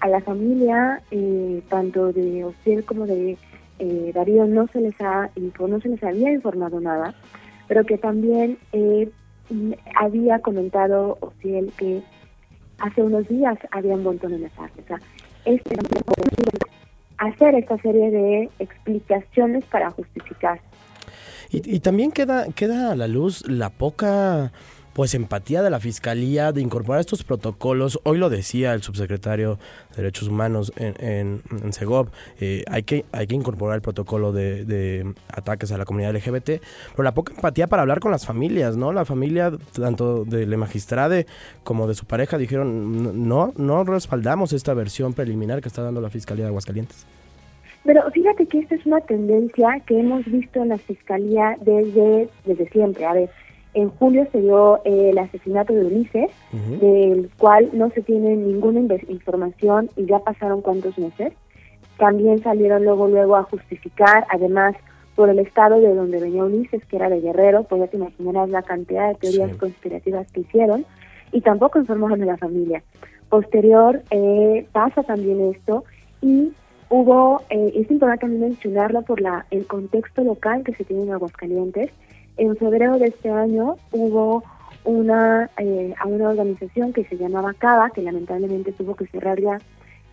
a 0.00 0.08
la 0.08 0.20
familia 0.20 1.00
eh, 1.10 1.62
tanto 1.68 2.12
de 2.12 2.44
Ociel 2.44 2.84
como 2.84 3.06
de 3.06 3.36
eh, 3.78 4.12
Darío 4.14 4.46
no 4.46 4.66
se 4.68 4.80
les 4.80 5.00
ha 5.00 5.30
no 5.36 5.80
se 5.80 5.88
les 5.88 6.02
había 6.02 6.32
informado 6.32 6.80
nada 6.80 7.14
pero 7.68 7.84
que 7.84 7.98
también 7.98 8.58
eh, 8.72 9.10
había 9.96 10.38
comentado 10.40 11.18
Ociel 11.20 11.72
que 11.76 12.02
hace 12.78 13.02
unos 13.02 13.26
días 13.28 13.58
habían 13.70 14.04
vuelto 14.04 14.26
a 14.26 14.30
amenazarse 14.30 14.80
o 14.80 14.86
sea, 14.86 15.00
este, 15.44 15.76
hacer 17.18 17.54
esta 17.54 17.78
serie 17.78 18.10
de 18.10 18.50
explicaciones 18.58 19.64
para 19.64 19.90
justificar. 19.90 20.60
Y, 21.50 21.76
y, 21.76 21.80
también 21.80 22.12
queda, 22.12 22.46
queda 22.52 22.92
a 22.92 22.94
la 22.94 23.08
luz 23.08 23.42
la 23.48 23.70
poca 23.70 24.52
pues 24.98 25.14
empatía 25.14 25.62
de 25.62 25.70
la 25.70 25.78
fiscalía 25.78 26.50
de 26.50 26.60
incorporar 26.60 26.98
estos 26.98 27.22
protocolos. 27.22 28.00
Hoy 28.02 28.18
lo 28.18 28.30
decía 28.30 28.74
el 28.74 28.82
subsecretario 28.82 29.56
de 29.90 29.98
Derechos 29.98 30.26
Humanos 30.26 30.72
en, 30.74 30.92
en, 30.98 31.42
en 31.62 31.72
Segov, 31.72 32.08
eh, 32.40 32.64
hay, 32.66 32.82
que, 32.82 33.04
hay 33.12 33.28
que 33.28 33.36
incorporar 33.36 33.76
el 33.76 33.80
protocolo 33.80 34.32
de, 34.32 35.14
ataques 35.32 35.70
a 35.70 35.78
la 35.78 35.84
comunidad 35.84 36.16
LGBT, 36.16 36.60
pero 36.96 37.04
la 37.04 37.14
poca 37.14 37.32
empatía 37.32 37.68
para 37.68 37.82
hablar 37.82 38.00
con 38.00 38.10
las 38.10 38.26
familias, 38.26 38.76
¿no? 38.76 38.92
La 38.92 39.04
familia, 39.04 39.52
tanto 39.72 40.24
de 40.24 40.46
la 40.46 40.56
magistrade 40.56 41.26
como 41.62 41.86
de 41.86 41.94
su 41.94 42.04
pareja, 42.04 42.36
dijeron, 42.36 43.28
no, 43.28 43.52
no 43.56 43.84
respaldamos 43.84 44.52
esta 44.52 44.74
versión 44.74 45.12
preliminar 45.12 45.60
que 45.60 45.68
está 45.68 45.84
dando 45.84 46.00
la 46.00 46.10
Fiscalía 46.10 46.46
de 46.46 46.48
Aguascalientes. 46.48 47.06
Pero 47.84 48.02
fíjate 48.10 48.46
que 48.46 48.58
esta 48.58 48.74
es 48.74 48.84
una 48.84 49.00
tendencia 49.02 49.80
que 49.86 50.00
hemos 50.00 50.24
visto 50.24 50.60
en 50.60 50.70
la 50.70 50.78
Fiscalía 50.78 51.56
desde, 51.60 52.28
desde 52.44 52.68
siempre. 52.70 53.06
A 53.06 53.12
ver, 53.12 53.30
en 53.80 53.90
julio 53.90 54.26
se 54.32 54.40
dio 54.40 54.80
eh, 54.84 55.10
el 55.10 55.18
asesinato 55.18 55.72
de 55.72 55.84
Ulises, 55.86 56.30
uh 56.52 56.56
-huh. 56.56 56.78
del 56.80 57.30
cual 57.38 57.70
no 57.72 57.90
se 57.90 58.02
tiene 58.02 58.34
ninguna 58.36 58.80
información 59.08 59.88
y 59.96 60.06
ya 60.06 60.18
pasaron 60.18 60.62
cuántos 60.62 60.98
meses. 60.98 61.32
También 61.96 62.42
salieron 62.42 62.84
luego 62.84 63.06
luego 63.06 63.36
a 63.36 63.44
justificar, 63.44 64.26
además 64.30 64.74
por 65.14 65.28
el 65.30 65.38
estado 65.38 65.80
de 65.80 65.94
donde 65.94 66.20
venía 66.20 66.44
Ulises, 66.44 66.84
que 66.86 66.96
era 66.96 67.08
de 67.08 67.20
Guerrero, 67.20 67.64
pues 67.64 67.80
ya 67.80 67.86
te 67.88 67.96
imaginarás 67.96 68.48
la 68.50 68.62
cantidad 68.62 69.08
de 69.08 69.14
teorías 69.16 69.50
sí. 69.52 69.58
conspirativas 69.58 70.30
que 70.32 70.40
hicieron, 70.40 70.84
y 71.32 71.40
tampoco 71.40 71.78
informaron 71.78 72.22
a 72.22 72.26
la 72.26 72.36
familia. 72.36 72.82
Posterior 73.28 74.02
eh, 74.10 74.66
pasa 74.72 75.02
también 75.02 75.52
esto 75.54 75.84
y 76.20 76.52
hubo, 76.88 77.42
eh, 77.50 77.72
es 77.76 77.90
importante 77.90 78.22
también 78.22 78.42
mencionarlo 78.42 79.02
por 79.02 79.20
la 79.20 79.46
el 79.50 79.66
contexto 79.66 80.22
local 80.24 80.62
que 80.64 80.74
se 80.74 80.84
tiene 80.84 81.02
en 81.02 81.12
Aguascalientes, 81.12 81.90
en 82.38 82.56
febrero 82.56 82.98
de 82.98 83.08
este 83.08 83.30
año 83.30 83.76
hubo 83.92 84.42
una 84.84 85.50
eh, 85.58 85.92
a 85.98 86.06
una 86.06 86.30
organización 86.30 86.92
que 86.92 87.04
se 87.04 87.16
llamaba 87.16 87.52
CABA, 87.52 87.90
que 87.90 88.02
lamentablemente 88.02 88.72
tuvo 88.72 88.94
que 88.94 89.06
cerrar 89.08 89.40
ya, 89.40 89.58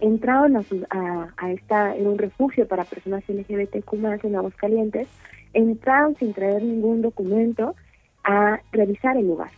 entraron 0.02 0.58
a, 0.58 0.64
su, 0.64 0.86
a, 0.90 1.30
a 1.38 1.52
esta 1.52 1.96
en 1.96 2.08
un 2.08 2.18
refugio 2.18 2.68
para 2.68 2.84
personas 2.84 3.24
LGBTQ 3.28 3.94
en 4.24 4.36
Aguascalientes, 4.36 5.08
entraron 5.54 6.16
sin 6.18 6.34
traer 6.34 6.64
ningún 6.64 7.02
documento 7.02 7.76
a 8.24 8.60
revisar 8.72 9.16
el 9.18 9.28
lugar. 9.28 9.52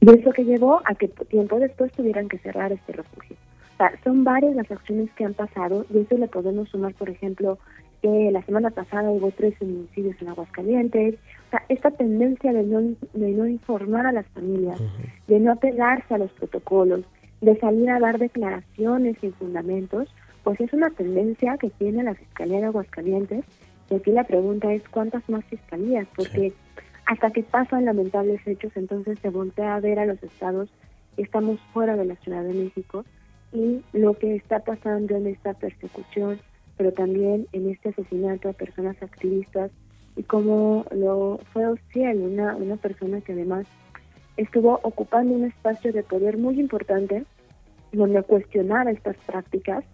Y 0.00 0.10
eso 0.10 0.32
que 0.32 0.44
llevó 0.44 0.82
a 0.84 0.94
que 0.94 1.08
tiempo 1.08 1.58
después 1.58 1.92
tuvieran 1.92 2.28
que 2.28 2.38
cerrar 2.38 2.72
este 2.72 2.92
refugio. 2.92 3.36
O 3.74 3.76
sea, 3.78 3.92
son 4.04 4.22
varias 4.22 4.54
las 4.54 4.70
acciones 4.70 5.10
que 5.16 5.24
han 5.24 5.34
pasado 5.34 5.86
y 5.92 6.00
eso 6.00 6.18
le 6.18 6.28
podemos 6.28 6.68
sumar, 6.68 6.92
por 6.94 7.08
ejemplo, 7.08 7.58
que 8.04 8.30
la 8.30 8.42
semana 8.42 8.68
pasada 8.68 9.10
hubo 9.10 9.30
tres 9.30 9.56
feminicidios 9.56 10.20
en 10.20 10.28
Aguascalientes. 10.28 11.14
O 11.46 11.50
sea, 11.52 11.62
esta 11.70 11.90
tendencia 11.90 12.52
de 12.52 12.62
no, 12.62 12.80
de 13.14 13.30
no 13.32 13.46
informar 13.46 14.04
a 14.04 14.12
las 14.12 14.26
familias, 14.26 14.78
uh 14.78 14.84
-huh. 14.84 15.26
de 15.26 15.40
no 15.40 15.52
apegarse 15.52 16.12
a 16.12 16.18
los 16.18 16.30
protocolos, 16.32 17.00
de 17.40 17.56
salir 17.56 17.88
a 17.88 17.98
dar 17.98 18.18
declaraciones 18.18 19.16
sin 19.22 19.32
fundamentos, 19.32 20.14
pues 20.42 20.60
es 20.60 20.70
una 20.74 20.90
tendencia 20.90 21.56
que 21.56 21.70
tiene 21.70 22.02
la 22.02 22.14
Fiscalía 22.14 22.58
de 22.58 22.66
Aguascalientes. 22.66 23.42
Y 23.88 23.94
aquí 23.94 24.10
la 24.10 24.24
pregunta 24.24 24.70
es 24.70 24.86
cuántas 24.90 25.26
más 25.30 25.42
fiscalías, 25.46 26.06
porque 26.14 26.50
sí. 26.50 26.54
hasta 27.06 27.30
que 27.30 27.42
pasan 27.42 27.86
lamentables 27.86 28.46
hechos, 28.46 28.72
entonces 28.76 29.18
se 29.20 29.30
voltea 29.30 29.76
a 29.76 29.80
ver 29.80 29.98
a 29.98 30.04
los 30.04 30.22
estados 30.22 30.68
estamos 31.16 31.58
fuera 31.72 31.96
de 31.96 32.04
la 32.04 32.16
Ciudad 32.16 32.42
de 32.42 32.52
México 32.52 33.04
y 33.52 33.82
lo 33.94 34.12
que 34.14 34.34
está 34.34 34.58
pasando 34.58 35.16
en 35.16 35.28
esta 35.28 35.54
persecución 35.54 36.38
pero 36.76 36.92
también 36.92 37.46
en 37.52 37.70
este 37.70 37.90
asesinato 37.90 38.48
a 38.48 38.52
personas 38.52 39.00
activistas 39.02 39.70
y 40.16 40.22
como 40.22 40.84
lo 40.92 41.38
fue 41.52 41.66
Ociel, 41.66 42.18
una, 42.18 42.56
una 42.56 42.76
persona 42.76 43.20
que 43.20 43.32
además 43.32 43.66
estuvo 44.36 44.80
ocupando 44.82 45.34
un 45.34 45.44
espacio 45.44 45.92
de 45.92 46.02
poder 46.02 46.38
muy 46.38 46.58
importante 46.60 47.24
donde 47.92 48.22
cuestionaba 48.22 48.90
estas 48.90 49.16
prácticas 49.26 49.84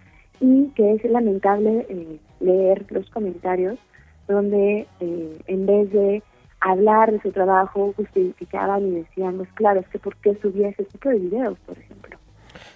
y 0.41 0.69
que 0.75 0.95
es 0.95 1.05
lamentable 1.05 1.87
eh, 1.89 2.19
leer 2.41 2.87
los 2.91 3.09
comentarios 3.11 3.79
donde 4.27 4.87
eh, 5.01 5.39
en 5.47 5.67
vez 5.67 5.91
de 5.93 6.23
hablar 6.61 7.13
de 7.13 7.21
su 7.21 7.33
trabajo 7.33 7.93
justificaban 7.97 8.87
y 8.87 8.91
decían, 9.03 9.37
pues 9.37 9.51
claro, 9.55 9.83
que 9.91 9.99
por 9.99 10.17
qué 10.17 10.35
subía 10.37 10.69
ese 10.69 10.85
tipo 10.85 11.09
de 11.09 11.19
videos, 11.19 11.59
por 11.61 11.79
ejemplo. 11.79 12.10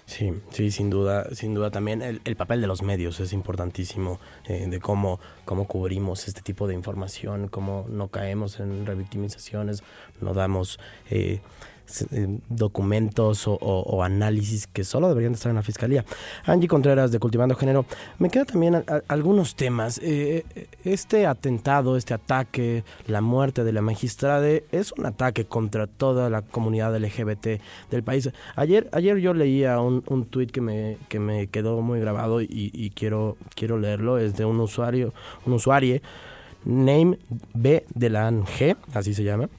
Sí, 0.05 0.33
sí, 0.51 0.69
sin 0.69 0.91
duda, 0.91 1.33
sin 1.33 1.55
duda 1.55 1.71
también. 1.71 2.01
El, 2.01 2.21
el 2.25 2.35
papel 2.35 2.61
de 2.61 2.67
los 2.67 2.83
medios 2.83 3.19
es 3.19 3.33
importantísimo, 3.33 4.19
eh, 4.45 4.67
de 4.67 4.79
cómo, 4.79 5.19
cómo 5.45 5.65
cubrimos 5.65 6.27
este 6.27 6.41
tipo 6.41 6.67
de 6.67 6.75
información, 6.75 7.47
cómo 7.47 7.85
no 7.89 8.09
caemos 8.09 8.59
en 8.59 8.85
revictimizaciones, 8.85 9.83
no 10.21 10.33
damos, 10.35 10.79
eh, 11.09 11.41
documentos 12.49 13.45
o, 13.47 14.03
análisis 14.03 14.67
que 14.67 14.83
solo 14.83 15.07
deberían 15.07 15.33
estar 15.33 15.49
en 15.49 15.55
la 15.55 15.61
fiscalía. 15.61 16.05
Angie 16.45 16.67
Contreras 16.67 17.11
de 17.11 17.19
Cultivando 17.19 17.55
Género, 17.55 17.85
me 18.19 18.29
quedan 18.29 18.45
también 18.45 18.83
algunos 19.07 19.55
temas. 19.55 19.99
Eh, 20.03 20.43
este 20.83 21.25
atentado, 21.25 21.97
este 21.97 22.13
ataque, 22.13 22.83
la 23.07 23.21
muerte 23.21 23.63
de 23.63 23.71
la 23.71 23.81
magistrada 23.81 24.47
es 24.71 24.91
un 24.97 25.05
ataque 25.05 25.45
contra 25.45 25.87
toda 25.87 26.29
la 26.29 26.41
comunidad 26.41 26.95
LGBT 26.97 27.61
del 27.89 28.03
país. 28.03 28.29
Ayer, 28.55 28.89
ayer 28.91 29.17
yo 29.17 29.33
leía 29.33 29.79
un, 29.79 30.03
un 30.07 30.25
tuit 30.25 30.51
que 30.51 30.61
me, 30.61 30.97
que 31.09 31.19
me 31.19 31.47
quedó 31.47 31.81
muy 31.81 31.99
grabado 31.99 32.41
y, 32.41 32.91
quiero, 32.95 33.37
quiero 33.55 33.77
leerlo. 33.79 34.17
Es 34.17 34.35
de 34.35 34.45
un 34.45 34.59
usuario, 34.59 35.13
un 35.45 35.53
usuario, 35.53 36.01
Name 36.65 37.19
B 37.53 37.85
de 37.93 38.09
la 38.09 38.31
G, 38.31 38.75
así 38.93 39.13
se 39.13 39.23
llama 39.23 39.49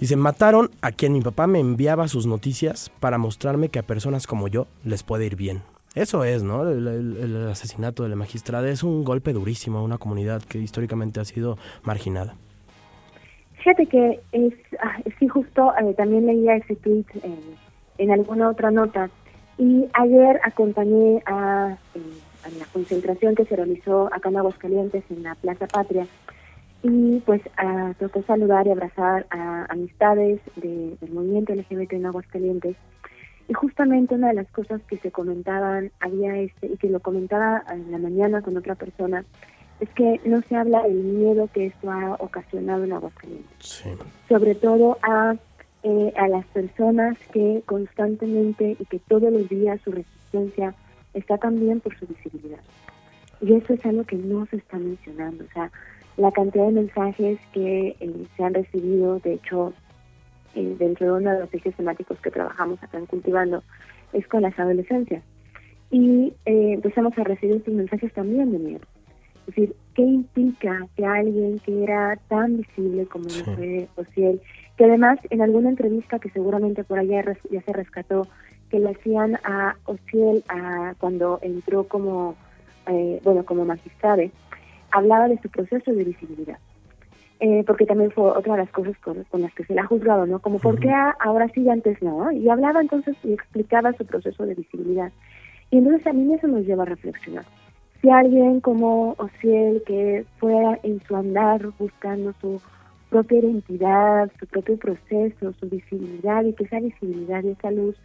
Dice, 0.00 0.16
mataron 0.16 0.70
a 0.80 0.92
quien 0.92 1.12
mi 1.12 1.20
papá 1.20 1.48
me 1.48 1.58
enviaba 1.58 2.06
sus 2.06 2.26
noticias 2.26 2.90
para 3.00 3.18
mostrarme 3.18 3.68
que 3.68 3.80
a 3.80 3.82
personas 3.82 4.28
como 4.28 4.46
yo 4.46 4.68
les 4.84 5.02
puede 5.02 5.26
ir 5.26 5.34
bien. 5.34 5.62
Eso 5.96 6.22
es, 6.22 6.44
¿no? 6.44 6.68
El, 6.68 7.48
asesinato 7.50 8.04
de 8.04 8.08
la 8.08 8.14
magistrada 8.14 8.68
es 8.68 8.84
un 8.84 9.02
golpe 9.02 9.32
durísimo 9.32 9.78
a 9.78 9.82
una 9.82 9.98
comunidad 9.98 10.42
que 10.42 10.58
históricamente 10.58 11.18
ha 11.18 11.24
sido 11.24 11.58
marginada. 11.82 12.36
Fíjate 13.56 13.86
que 13.86 14.20
es, 14.30 14.54
ah, 14.80 14.98
sí, 15.18 15.26
justo 15.26 15.72
eh, 15.76 15.94
también 15.94 16.26
leía 16.26 16.54
ese 16.54 16.76
tweet 16.76 17.06
en 17.98 18.10
alguna 18.12 18.50
otra 18.50 18.70
nota. 18.70 19.10
Y 19.58 19.86
ayer 19.94 20.40
acompañé 20.44 21.20
a, 21.26 21.76
eh, 21.96 22.00
a 22.44 22.50
la 22.50 22.64
concentración 22.72 23.34
que 23.34 23.44
se 23.44 23.56
realizó 23.56 24.06
acá 24.14 24.28
en 24.28 24.36
Aguascalientes, 24.36 25.02
en 25.10 25.24
la 25.24 25.34
Plaza 25.34 25.66
Patria, 25.66 26.06
y 26.82 27.20
pues 27.20 27.42
a, 27.56 27.94
tocó 27.98 28.22
saludar 28.22 28.66
y 28.66 28.70
abrazar 28.70 29.26
a 29.30 29.66
amistades 29.68 30.40
del 30.56 30.96
movimiento 31.12 31.54
LGBT 31.54 31.94
en 31.94 32.06
Aguascalientes. 32.06 32.76
Y 33.48 33.54
justamente 33.54 34.14
una 34.14 34.28
de 34.28 34.34
las 34.34 34.48
cosas 34.48 34.80
que 34.88 34.98
se 34.98 35.10
comentaban 35.10 35.90
había 36.00 36.36
este, 36.36 36.66
y 36.66 36.76
que 36.76 36.90
lo 36.90 37.00
comentaba 37.00 37.64
en 37.70 37.90
la 37.90 37.98
mañana 37.98 38.42
con 38.42 38.56
otra 38.56 38.74
persona, 38.74 39.24
es 39.80 39.88
que 39.90 40.20
no 40.24 40.42
se 40.42 40.56
habla 40.56 40.82
del 40.82 40.96
miedo 40.96 41.48
que 41.52 41.66
esto 41.66 41.90
ha 41.90 42.14
ocasionado 42.18 42.84
en 42.84 42.92
Aguascalientes. 42.92 43.84
Sobre 44.28 44.54
todo 44.54 44.98
a, 45.02 45.36
eh, 45.82 46.12
a 46.16 46.28
las 46.28 46.44
personas 46.46 47.16
que 47.32 47.62
constantemente 47.64 48.76
y 48.78 48.84
que 48.84 48.98
todos 48.98 49.32
los 49.32 49.48
días 49.48 49.80
su 49.82 49.92
resistencia 49.92 50.74
está 51.14 51.38
también 51.38 51.80
por 51.80 51.96
su 51.98 52.06
visibilidad. 52.06 52.60
Y 53.40 53.54
eso 53.54 53.72
es 53.72 53.86
algo 53.86 54.04
que 54.04 54.16
no 54.16 54.46
se 54.46 54.56
está 54.56 54.78
mencionando. 54.78 55.44
O 55.44 55.52
sea, 55.52 55.70
la 56.18 56.32
cantidad 56.32 56.66
de 56.66 56.72
mensajes 56.72 57.38
que 57.52 57.96
eh, 58.00 58.26
se 58.36 58.42
han 58.42 58.52
recibido, 58.52 59.20
de 59.20 59.34
hecho, 59.34 59.72
eh, 60.54 60.74
dentro 60.78 61.06
de 61.06 61.12
uno 61.22 61.30
de 61.30 61.40
los 61.40 61.54
ejes 61.54 61.74
temáticos 61.76 62.18
que 62.20 62.30
trabajamos 62.30 62.82
acá 62.82 62.98
en 62.98 63.06
Cultivando, 63.06 63.62
es 64.12 64.26
con 64.26 64.42
las 64.42 64.58
adolescencias. 64.58 65.22
Y 65.90 66.34
eh, 66.44 66.72
empezamos 66.74 67.16
a 67.16 67.24
recibir 67.24 67.56
estos 67.56 67.72
mensajes 67.72 68.12
también 68.12 68.50
de 68.50 68.58
miedo. 68.58 68.80
Es 69.46 69.54
decir, 69.54 69.76
¿qué 69.94 70.02
implica 70.02 70.86
que 70.96 71.06
alguien 71.06 71.60
que 71.60 71.84
era 71.84 72.18
tan 72.28 72.58
visible 72.58 73.06
como 73.06 73.28
sí. 73.30 73.44
fue 73.44 73.88
Ociel, 73.96 74.40
que 74.76 74.84
además 74.84 75.20
en 75.30 75.40
alguna 75.40 75.70
entrevista 75.70 76.18
que 76.18 76.30
seguramente 76.30 76.82
por 76.82 76.98
allá 76.98 77.24
ya 77.48 77.62
se 77.62 77.72
rescató, 77.72 78.26
que 78.70 78.80
le 78.80 78.90
hacían 78.90 79.38
a 79.44 79.76
Ociel 79.84 80.44
a, 80.48 80.94
cuando 80.98 81.38
entró 81.42 81.84
como, 81.84 82.34
bueno, 83.22 83.44
como 83.46 83.64
magistrado, 83.64 84.22
hablaba 84.90 85.28
de 85.28 85.38
su 85.40 85.48
proceso 85.48 85.92
de 85.92 86.04
visibilidad. 86.04 86.58
Eh, 87.40 87.62
porque 87.66 87.86
también 87.86 88.10
fue 88.10 88.24
otra 88.24 88.54
de 88.54 88.62
las 88.62 88.70
cosas 88.70 88.96
con, 88.98 89.24
las 89.40 89.54
que 89.54 89.64
se 89.64 89.72
le 89.72 89.80
ha 89.80 89.86
juzgado, 89.86 90.26
¿no? 90.26 90.40
Como, 90.40 90.58
¿por 90.58 90.80
qué 90.80 90.92
ahora 91.20 91.48
sí 91.54 91.62
y 91.62 91.68
antes 91.68 92.02
no? 92.02 92.32
Y 92.32 92.48
hablaba 92.48 92.80
entonces 92.80 93.16
y 93.22 93.32
explicaba 93.32 93.92
su 93.92 94.04
proceso 94.04 94.44
de 94.44 94.56
visibilidad. 94.56 95.12
Y 95.70 95.78
entonces 95.78 96.04
a 96.08 96.12
mí 96.12 96.34
eso 96.34 96.48
nos 96.48 96.66
lleva 96.66 96.82
a 96.82 96.86
reflexionar. 96.86 97.44
Si 98.02 98.10
alguien 98.10 98.60
como 98.60 99.14
Ociel, 99.18 99.82
que 99.86 100.24
fuera 100.38 100.80
en 100.82 101.00
su 101.02 101.14
andar 101.14 101.68
buscando 101.78 102.32
su 102.40 102.60
propia 103.08 103.38
identidad, 103.38 104.30
su 104.38 104.46
propio 104.46 104.76
proceso, 104.76 105.52
su 105.60 105.68
visibilidad, 105.68 106.44
y 106.44 106.52
que 106.54 106.64
esa 106.64 106.80
visibilidad 106.80 107.42
y 107.44 107.50
esa 107.50 107.70
luz, 107.70 107.96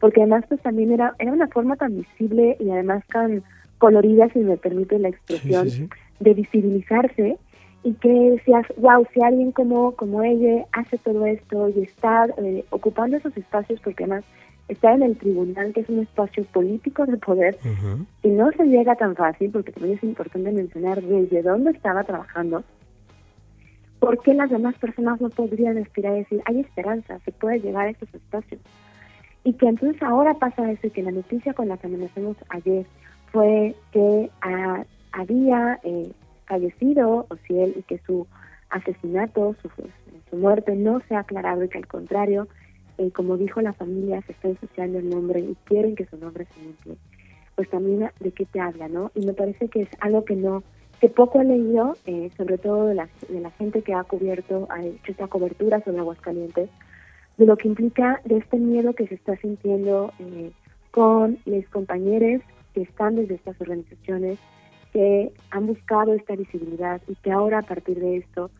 porque 0.00 0.20
además 0.20 0.44
pues 0.48 0.60
también 0.62 0.92
era, 0.92 1.14
era 1.18 1.32
una 1.32 1.48
forma 1.48 1.76
tan 1.76 1.96
visible 1.96 2.56
y 2.58 2.70
además 2.70 3.04
tan 3.12 3.42
colorida, 3.78 4.28
si 4.32 4.40
me 4.40 4.56
permite 4.56 4.98
la 4.98 5.08
expresión, 5.08 5.68
de 6.20 6.34
visibilizarse 6.34 7.38
y 7.82 7.94
que 7.94 8.08
decías, 8.08 8.66
wow, 8.76 9.06
si 9.12 9.22
alguien 9.22 9.52
como, 9.52 9.92
como 9.92 10.22
ella 10.22 10.66
hace 10.72 10.98
todo 10.98 11.26
esto 11.26 11.68
y 11.70 11.80
está 11.82 12.26
eh, 12.36 12.64
ocupando 12.70 13.16
esos 13.16 13.36
espacios, 13.36 13.80
porque 13.80 14.04
además 14.04 14.24
está 14.68 14.92
en 14.92 15.02
el 15.02 15.16
tribunal, 15.16 15.72
que 15.72 15.80
es 15.80 15.88
un 15.88 16.00
espacio 16.00 16.44
político 16.44 17.04
de 17.06 17.16
poder, 17.16 17.58
y 18.22 18.28
no 18.28 18.52
se 18.52 18.64
llega 18.66 18.94
tan 18.94 19.16
fácil, 19.16 19.50
porque 19.50 19.72
también 19.72 19.96
es 19.96 20.04
importante 20.04 20.52
mencionar 20.52 21.02
desde 21.02 21.42
dónde 21.42 21.72
estaba 21.72 22.04
trabajando, 22.04 22.62
¿por 23.98 24.20
qué 24.22 24.34
las 24.34 24.50
demás 24.50 24.76
personas 24.76 25.20
no 25.20 25.28
podrían 25.30 25.78
aspirar 25.78 26.12
a 26.12 26.16
decir, 26.16 26.40
hay 26.44 26.60
esperanza, 26.60 27.18
se 27.24 27.32
puede 27.32 27.58
llegar 27.58 27.88
a 27.88 27.90
esos 27.90 28.14
espacios? 28.14 28.60
Y 29.42 29.54
que 29.54 29.66
entonces 29.66 30.00
ahora 30.02 30.34
pasa 30.34 30.70
eso, 30.70 30.86
y 30.86 30.90
que 30.90 31.02
la 31.02 31.10
noticia 31.10 31.52
con 31.52 31.66
la 31.66 31.76
que 31.76 31.86
amenazamos 31.88 32.36
ayer 32.50 32.86
fue 33.32 33.74
que 33.90 34.30
a 34.42 34.84
había 35.12 35.80
eh, 35.82 36.12
fallecido 36.46 37.26
él 37.48 37.74
y 37.76 37.82
que 37.82 37.98
su 38.06 38.26
asesinato, 38.70 39.56
su, 39.62 39.68
su 40.30 40.36
muerte 40.36 40.76
no 40.76 41.00
se 41.08 41.14
ha 41.14 41.20
aclarado 41.20 41.64
y 41.64 41.68
que 41.68 41.78
al 41.78 41.86
contrario, 41.86 42.48
eh, 42.98 43.10
como 43.10 43.36
dijo 43.36 43.60
la 43.60 43.72
familia, 43.72 44.22
se 44.22 44.32
está 44.32 44.48
ensuciando 44.48 44.98
el 44.98 45.10
nombre 45.10 45.40
y 45.40 45.56
quieren 45.64 45.96
que 45.96 46.06
su 46.06 46.16
nombre 46.16 46.46
se 46.54 46.60
limpie. 46.62 46.96
Pues 47.56 47.68
también 47.68 48.10
de 48.20 48.32
qué 48.32 48.46
te 48.46 48.60
habla, 48.60 48.88
¿no? 48.88 49.10
Y 49.14 49.26
me 49.26 49.34
parece 49.34 49.68
que 49.68 49.82
es 49.82 49.88
algo 50.00 50.24
que 50.24 50.36
no, 50.36 50.62
que 51.00 51.08
poco 51.08 51.40
he 51.40 51.44
leído, 51.44 51.96
eh, 52.06 52.30
sobre 52.36 52.58
todo 52.58 52.86
de 52.86 52.94
la, 52.94 53.08
de 53.28 53.40
la 53.40 53.50
gente 53.52 53.82
que 53.82 53.94
ha 53.94 54.04
cubierto, 54.04 54.66
ha 54.70 54.84
hecho 54.84 55.12
esta 55.12 55.26
cobertura 55.26 55.82
sobre 55.82 55.98
Aguascalientes, 55.98 56.70
de 57.36 57.46
lo 57.46 57.56
que 57.56 57.68
implica 57.68 58.20
de 58.24 58.38
este 58.38 58.58
miedo 58.58 58.92
que 58.94 59.06
se 59.06 59.14
está 59.14 59.36
sintiendo 59.36 60.12
eh, 60.18 60.52
con 60.90 61.38
los 61.46 61.64
compañeros 61.68 62.42
que 62.74 62.82
están 62.82 63.16
desde 63.16 63.34
estas 63.34 63.60
organizaciones, 63.60 64.38
que 64.92 65.32
han 65.50 65.66
buscado 65.66 66.14
esta 66.14 66.34
visibilidad 66.36 67.00
y 67.08 67.14
que 67.16 67.30
ahora 67.30 67.58
a 67.58 67.62
partir 67.62 67.98
de 67.98 68.18
esto 68.18 68.50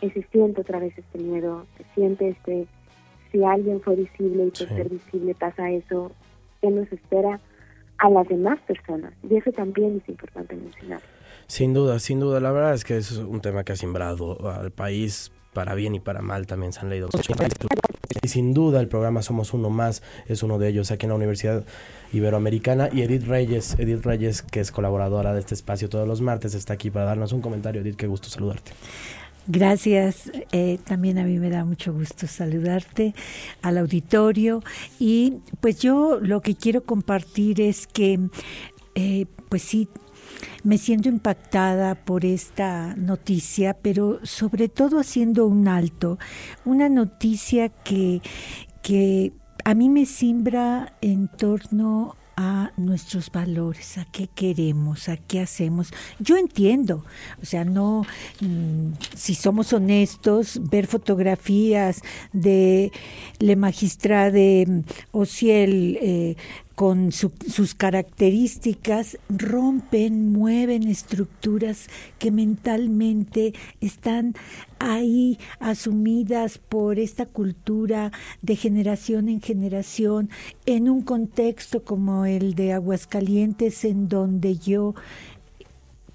eh, 0.00 0.10
se 0.12 0.22
siente 0.32 0.60
otra 0.60 0.78
vez 0.78 0.96
este 0.96 1.18
miedo, 1.18 1.66
se 1.76 1.84
siente 1.94 2.28
este, 2.28 2.66
si 3.30 3.42
alguien 3.44 3.80
fue 3.80 3.96
visible 3.96 4.46
y 4.46 4.50
por 4.50 4.68
ser 4.68 4.88
visible 4.88 5.34
pasa 5.34 5.70
eso, 5.70 6.12
¿qué 6.60 6.70
nos 6.70 6.90
espera 6.92 7.40
a 7.98 8.10
las 8.10 8.28
demás 8.28 8.58
personas? 8.66 9.14
Y 9.28 9.36
eso 9.36 9.50
también 9.52 10.00
es 10.02 10.08
importante 10.08 10.54
mencionar. 10.54 11.00
Sin 11.46 11.74
duda, 11.74 11.98
sin 11.98 12.20
duda, 12.20 12.40
la 12.40 12.52
verdad 12.52 12.74
es 12.74 12.84
que 12.84 12.96
es 12.96 13.12
un 13.12 13.40
tema 13.40 13.64
que 13.64 13.72
ha 13.72 13.76
sembrado 13.76 14.50
al 14.50 14.70
país 14.70 15.32
para 15.52 15.74
bien 15.74 15.94
y 15.94 16.00
para 16.00 16.22
mal 16.22 16.46
también 16.46 16.72
se 16.72 16.80
han 16.80 16.90
leído. 16.90 17.08
Y 18.20 18.28
sin 18.28 18.52
duda 18.52 18.80
el 18.80 18.88
programa 18.88 19.22
Somos 19.22 19.54
Uno 19.54 19.70
Más 19.70 20.02
es 20.26 20.42
uno 20.42 20.58
de 20.58 20.68
ellos 20.68 20.90
aquí 20.90 21.06
en 21.06 21.10
la 21.10 21.16
Universidad 21.16 21.64
Iberoamericana 22.12 22.90
y 22.92 23.02
Edith 23.02 23.24
Reyes, 23.26 23.76
Edith 23.78 24.04
Reyes 24.04 24.42
que 24.42 24.60
es 24.60 24.70
colaboradora 24.70 25.32
de 25.32 25.40
este 25.40 25.54
espacio 25.54 25.88
todos 25.88 26.06
los 26.06 26.20
martes, 26.20 26.54
está 26.54 26.74
aquí 26.74 26.90
para 26.90 27.06
darnos 27.06 27.32
un 27.32 27.40
comentario. 27.40 27.80
Edith, 27.80 27.96
qué 27.96 28.06
gusto 28.06 28.28
saludarte. 28.28 28.72
Gracias, 29.48 30.30
eh, 30.52 30.78
también 30.84 31.18
a 31.18 31.24
mí 31.24 31.38
me 31.38 31.50
da 31.50 31.64
mucho 31.64 31.92
gusto 31.92 32.28
saludarte 32.28 33.12
al 33.60 33.78
auditorio 33.78 34.62
y 35.00 35.38
pues 35.60 35.80
yo 35.80 36.20
lo 36.20 36.40
que 36.40 36.54
quiero 36.54 36.84
compartir 36.84 37.60
es 37.60 37.88
que 37.88 38.20
eh, 38.94 39.26
pues 39.48 39.62
sí, 39.62 39.88
me 40.64 40.78
siento 40.78 41.08
impactada 41.08 41.94
por 41.94 42.24
esta 42.24 42.94
noticia, 42.96 43.74
pero 43.74 44.24
sobre 44.24 44.68
todo 44.68 44.98
haciendo 44.98 45.46
un 45.46 45.68
alto, 45.68 46.18
una 46.64 46.88
noticia 46.88 47.68
que, 47.68 48.20
que 48.82 49.32
a 49.64 49.74
mí 49.74 49.88
me 49.88 50.06
simbra 50.06 50.94
en 51.00 51.28
torno 51.28 52.16
a 52.36 52.72
nuestros 52.76 53.30
valores, 53.30 53.98
a 53.98 54.04
qué 54.06 54.26
queremos, 54.26 55.08
a 55.08 55.16
qué 55.16 55.40
hacemos. 55.40 55.92
Yo 56.18 56.36
entiendo, 56.36 57.04
o 57.42 57.46
sea, 57.46 57.64
no, 57.64 58.04
mm, 58.40 58.92
si 59.14 59.34
somos 59.34 59.72
honestos, 59.72 60.60
ver 60.70 60.86
fotografías 60.86 62.02
de 62.32 62.90
Le 63.38 63.56
Magistrade 63.56 64.66
Ociel 65.10 65.98
eh, 66.00 66.36
con 66.82 67.12
sus 67.12 67.76
características 67.76 69.16
rompen, 69.28 70.32
mueven 70.32 70.88
estructuras 70.88 71.86
que 72.18 72.32
mentalmente 72.32 73.54
están 73.80 74.34
ahí 74.80 75.38
asumidas 75.60 76.58
por 76.58 76.98
esta 76.98 77.26
cultura 77.26 78.10
de 78.40 78.56
generación 78.56 79.28
en 79.28 79.40
generación 79.40 80.28
en 80.66 80.88
un 80.88 81.02
contexto 81.02 81.84
como 81.84 82.26
el 82.26 82.56
de 82.56 82.72
Aguascalientes 82.72 83.84
en 83.84 84.08
donde 84.08 84.56
yo 84.56 84.96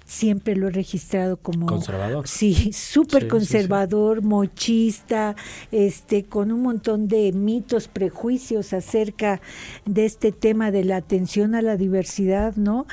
siempre 0.08 0.56
lo 0.56 0.70
he 0.70 0.72
registrado 0.72 1.38
como 1.38 1.67
conservador. 1.67 2.28
Sí, 2.28 2.72
súper 2.74 3.28
conservador, 3.28 4.24
mochista, 4.24 5.36
este, 5.72 6.24
con 6.24 6.52
un 6.52 6.62
montón 6.62 7.08
de 7.08 7.32
mitos, 7.34 7.88
prejuicios 7.89 8.74
acerca 8.74 9.41
de 9.86 10.06
este 10.06 10.32
tema 10.32 10.72
de 10.72 10.86
la 10.86 10.96
atención 10.96 11.54
a 11.54 11.62
la 11.62 11.76
diversidad, 11.76 12.56
¿no? 12.56 12.88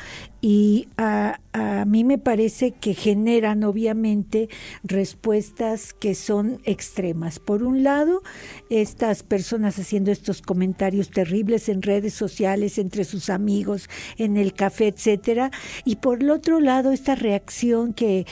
Y 0.47 0.89
a, 0.99 1.41
a, 1.55 1.87
mí 1.87 2.05
me 2.05 2.19
parece 2.19 2.73
que 2.73 2.93
generan 2.93 3.65
obviamente 3.65 4.51
respuestas 4.83 5.95
que 5.95 6.15
son 6.15 6.61
extremas. 6.65 7.39
Por 7.39 7.63
un 7.63 7.83
lado, 7.83 8.23
estas 8.69 9.23
personas 9.23 9.79
haciendo 9.79 10.13
estos 10.13 10.43
comentarios 10.43 11.09
terribles 11.09 11.71
en 11.71 11.81
redes 11.81 12.13
sociales 12.13 12.77
entre 12.77 13.05
sus 13.05 13.31
amigos, 13.31 13.89
en 14.19 14.37
el 14.37 14.53
café, 14.53 14.89
etcétera, 14.89 15.51
y 15.87 15.97
por 15.97 16.23
el 16.23 16.29
otro 16.29 16.61
lado 16.61 16.93
esta 16.93 17.15
reacción 17.15 17.95
que 17.95 18.27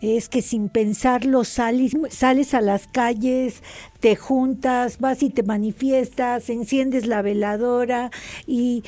es 0.00 0.30
que 0.30 0.40
sin 0.40 0.70
pensarlo 0.70 1.44
sales, 1.44 1.94
sales 2.08 2.54
a 2.54 2.62
las 2.62 2.86
calles, 2.86 3.62
te 4.00 4.16
juntas, 4.16 5.00
vas 5.00 5.22
y 5.22 5.28
te 5.28 5.42
manifiestas, 5.42 6.48
enciendes 6.48 7.04
la 7.04 7.20
veladora 7.20 8.10
y 8.46 8.84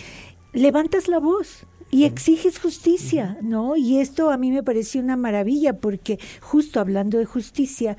levantas 0.54 1.06
la 1.06 1.18
voz 1.18 1.66
y 1.90 2.04
exiges 2.04 2.58
justicia, 2.58 3.36
¿no? 3.42 3.76
Y 3.76 3.98
esto 3.98 4.30
a 4.30 4.36
mí 4.36 4.50
me 4.50 4.62
pareció 4.62 5.00
una 5.00 5.16
maravilla 5.16 5.74
porque 5.74 6.18
justo 6.40 6.80
hablando 6.80 7.18
de 7.18 7.24
justicia, 7.24 7.96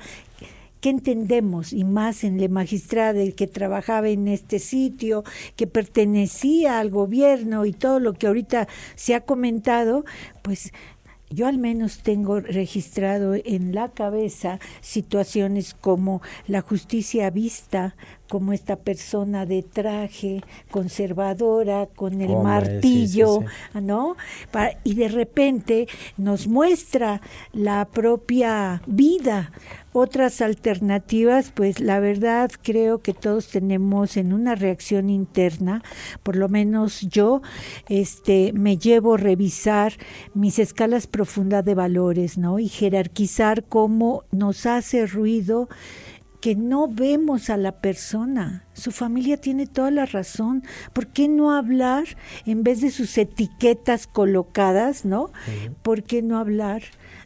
¿qué 0.80 0.90
entendemos? 0.90 1.72
Y 1.72 1.84
más 1.84 2.24
en 2.24 2.40
la 2.40 2.48
magistrada 2.48 3.20
que 3.36 3.46
trabajaba 3.46 4.08
en 4.08 4.28
este 4.28 4.58
sitio, 4.58 5.24
que 5.56 5.66
pertenecía 5.66 6.80
al 6.80 6.90
gobierno 6.90 7.66
y 7.66 7.72
todo 7.72 8.00
lo 8.00 8.14
que 8.14 8.26
ahorita 8.26 8.66
se 8.96 9.14
ha 9.14 9.20
comentado, 9.20 10.04
pues 10.42 10.72
yo 11.32 11.46
al 11.46 11.58
menos 11.58 12.02
tengo 12.02 12.40
registrado 12.40 13.34
en 13.34 13.74
la 13.74 13.90
cabeza 13.90 14.58
situaciones 14.80 15.74
como 15.74 16.22
la 16.46 16.60
justicia 16.60 17.30
vista 17.30 17.94
como 18.32 18.54
esta 18.54 18.76
persona 18.76 19.44
de 19.44 19.62
traje 19.62 20.40
conservadora 20.70 21.86
con 21.94 22.22
el 22.22 22.34
martillo, 22.34 23.40
¿no? 23.74 24.16
y 24.84 24.94
de 24.94 25.08
repente 25.08 25.86
nos 26.16 26.46
muestra 26.46 27.20
la 27.52 27.84
propia 27.84 28.80
vida. 28.86 29.52
Otras 29.94 30.40
alternativas, 30.40 31.52
pues 31.54 31.78
la 31.78 32.00
verdad 32.00 32.50
creo 32.62 33.02
que 33.02 33.12
todos 33.12 33.48
tenemos 33.48 34.16
en 34.16 34.32
una 34.32 34.54
reacción 34.54 35.10
interna, 35.10 35.82
por 36.22 36.36
lo 36.36 36.48
menos 36.48 37.02
yo, 37.02 37.42
este, 37.90 38.54
me 38.54 38.78
llevo 38.78 39.14
a 39.14 39.18
revisar 39.18 39.92
mis 40.32 40.58
escalas 40.58 41.06
profundas 41.06 41.64
de 41.64 41.74
valores, 41.74 42.38
¿no? 42.38 42.58
Y 42.58 42.68
jerarquizar 42.68 43.64
cómo 43.64 44.24
nos 44.30 44.64
hace 44.64 45.06
ruido 45.06 45.68
que 46.40 46.56
no 46.56 46.88
vemos 46.88 47.50
a 47.50 47.56
la 47.56 47.80
persona. 47.80 48.64
Su 48.72 48.90
familia 48.90 49.36
tiene 49.36 49.66
toda 49.66 49.92
la 49.92 50.06
razón. 50.06 50.64
¿Por 50.92 51.06
qué 51.06 51.28
no 51.28 51.52
hablar 51.52 52.04
en 52.46 52.64
vez 52.64 52.80
de 52.80 52.90
sus 52.90 53.16
etiquetas 53.16 54.08
colocadas, 54.08 55.04
no? 55.04 55.30
¿Por 55.82 56.02
qué 56.02 56.20
no 56.20 56.38
hablar 56.38 56.82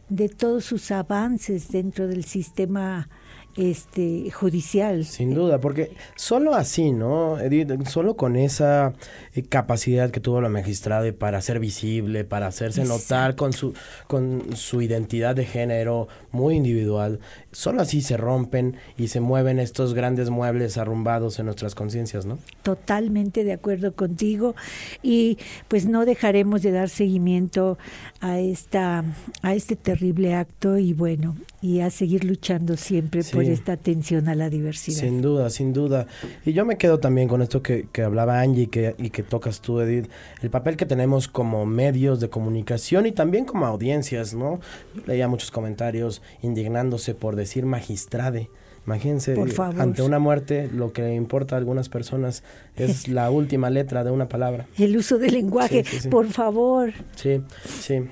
de 0.09 0.29
todos 0.29 0.65
sus 0.65 0.91
avances 0.91 1.69
dentro 1.69 2.07
del 2.07 2.23
sistema 2.23 3.09
este 3.57 4.29
judicial. 4.31 5.03
Sin 5.03 5.33
duda, 5.33 5.59
porque 5.59 5.91
solo 6.15 6.53
así, 6.53 6.91
¿no? 6.91 7.37
Solo 7.85 8.15
con 8.15 8.35
esa 8.35 8.93
eh, 9.33 9.43
capacidad 9.43 10.11
que 10.11 10.19
tuvo 10.19 10.41
la 10.41 10.49
magistrada 10.49 11.11
para 11.11 11.41
ser 11.41 11.59
visible, 11.59 12.23
para 12.23 12.47
hacerse 12.47 12.83
notar 12.83 13.35
con 13.35 13.53
su 13.53 13.73
con 14.07 14.55
su 14.55 14.81
identidad 14.81 15.35
de 15.35 15.45
género 15.45 16.07
muy 16.31 16.55
individual, 16.55 17.19
solo 17.51 17.81
así 17.81 18.01
se 18.01 18.17
rompen 18.17 18.77
y 18.97 19.07
se 19.07 19.19
mueven 19.19 19.59
estos 19.59 19.93
grandes 19.93 20.29
muebles 20.29 20.77
arrumbados 20.77 21.39
en 21.39 21.45
nuestras 21.45 21.75
conciencias, 21.75 22.25
¿no? 22.25 22.37
Totalmente 22.61 23.43
de 23.43 23.53
acuerdo 23.53 23.93
contigo 23.93 24.55
y 25.01 25.37
pues 25.67 25.87
no 25.87 26.05
dejaremos 26.05 26.61
de 26.61 26.71
dar 26.71 26.89
seguimiento 26.89 27.77
a 28.21 28.39
esta 28.39 29.03
a 29.41 29.55
este 29.55 29.75
terrible 29.75 30.35
acto 30.35 30.77
y 30.77 30.93
bueno, 30.93 31.35
y 31.61 31.79
a 31.79 31.89
seguir 31.89 32.23
luchando 32.23 32.77
siempre 32.77 33.23
por 33.23 33.46
esta 33.47 33.73
atención 33.73 34.27
a 34.27 34.35
la 34.35 34.49
diversidad. 34.49 34.99
Sin 34.99 35.21
duda, 35.21 35.49
sin 35.49 35.73
duda. 35.73 36.07
Y 36.45 36.53
yo 36.53 36.65
me 36.65 36.77
quedo 36.77 36.99
también 36.99 37.27
con 37.27 37.41
esto 37.41 37.61
que, 37.61 37.87
que 37.91 38.03
hablaba 38.03 38.39
Angie 38.39 38.63
y 38.63 38.67
que, 38.67 38.95
y 38.97 39.09
que 39.09 39.23
tocas 39.23 39.61
tú, 39.61 39.79
Edith, 39.81 40.09
el 40.41 40.49
papel 40.49 40.77
que 40.77 40.85
tenemos 40.85 41.27
como 41.27 41.65
medios 41.65 42.19
de 42.19 42.29
comunicación 42.29 43.05
y 43.05 43.11
también 43.11 43.45
como 43.45 43.65
audiencias, 43.65 44.33
¿no? 44.33 44.59
Leía 45.05 45.27
muchos 45.27 45.51
comentarios 45.51 46.21
indignándose 46.41 47.13
por 47.13 47.35
decir 47.35 47.65
magistrade. 47.65 48.49
Imagínense, 48.87 49.35
ante 49.77 50.01
una 50.01 50.17
muerte, 50.17 50.69
lo 50.73 50.93
que 50.93 51.13
importa 51.13 51.55
a 51.55 51.57
algunas 51.57 51.89
personas 51.89 52.41
es 52.77 53.07
la 53.09 53.29
última 53.29 53.69
letra 53.69 54.05
de 54.05 54.11
una 54.11 54.29
palabra. 54.29 54.65
El 54.77 54.95
uso 54.95 55.17
del 55.17 55.33
lenguaje, 55.33 55.83
por 56.09 56.27
favor. 56.27 56.93
Sí, 57.17 57.41
sí. 57.81 58.03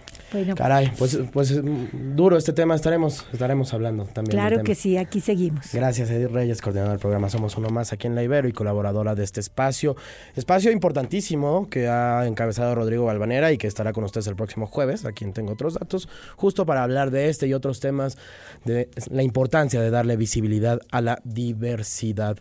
Caray, 0.55 0.91
pues, 0.97 1.19
pues 1.31 1.61
duro 1.93 2.37
este 2.37 2.51
tema, 2.51 2.75
estaremos, 2.75 3.25
estaremos 3.31 3.73
hablando 3.73 4.05
también. 4.05 4.31
Claro 4.31 4.63
que 4.63 4.75
sí, 4.75 4.97
aquí 4.97 5.21
seguimos. 5.21 5.71
Gracias, 5.71 6.09
Edith 6.09 6.31
Reyes, 6.31 6.61
coordinadora 6.61 6.93
del 6.93 6.99
programa 6.99 7.29
Somos 7.29 7.55
Uno 7.57 7.69
Más 7.69 7.93
aquí 7.93 8.07
en 8.07 8.15
La 8.15 8.23
Ibero 8.23 8.47
y 8.47 8.51
colaboradora 8.51 9.15
de 9.15 9.23
este 9.23 9.39
espacio. 9.39 9.95
Espacio 10.35 10.71
importantísimo 10.71 11.67
que 11.69 11.87
ha 11.87 12.25
encabezado 12.25 12.75
Rodrigo 12.75 13.05
Balvanera 13.05 13.51
y 13.51 13.57
que 13.57 13.67
estará 13.67 13.93
con 13.93 14.03
ustedes 14.03 14.27
el 14.27 14.35
próximo 14.35 14.67
jueves, 14.67 15.05
a 15.05 15.11
quien 15.11 15.33
tengo 15.33 15.53
otros 15.53 15.75
datos, 15.75 16.09
justo 16.35 16.65
para 16.65 16.83
hablar 16.83 17.11
de 17.11 17.29
este 17.29 17.47
y 17.47 17.53
otros 17.53 17.79
temas, 17.79 18.17
de 18.63 18.89
la 19.09 19.23
importancia 19.23 19.79
de 19.79 19.89
darle 19.89 20.17
visibilidad 20.17 20.79
a 20.91 21.01
la 21.01 21.19
diversidad. 21.23 22.37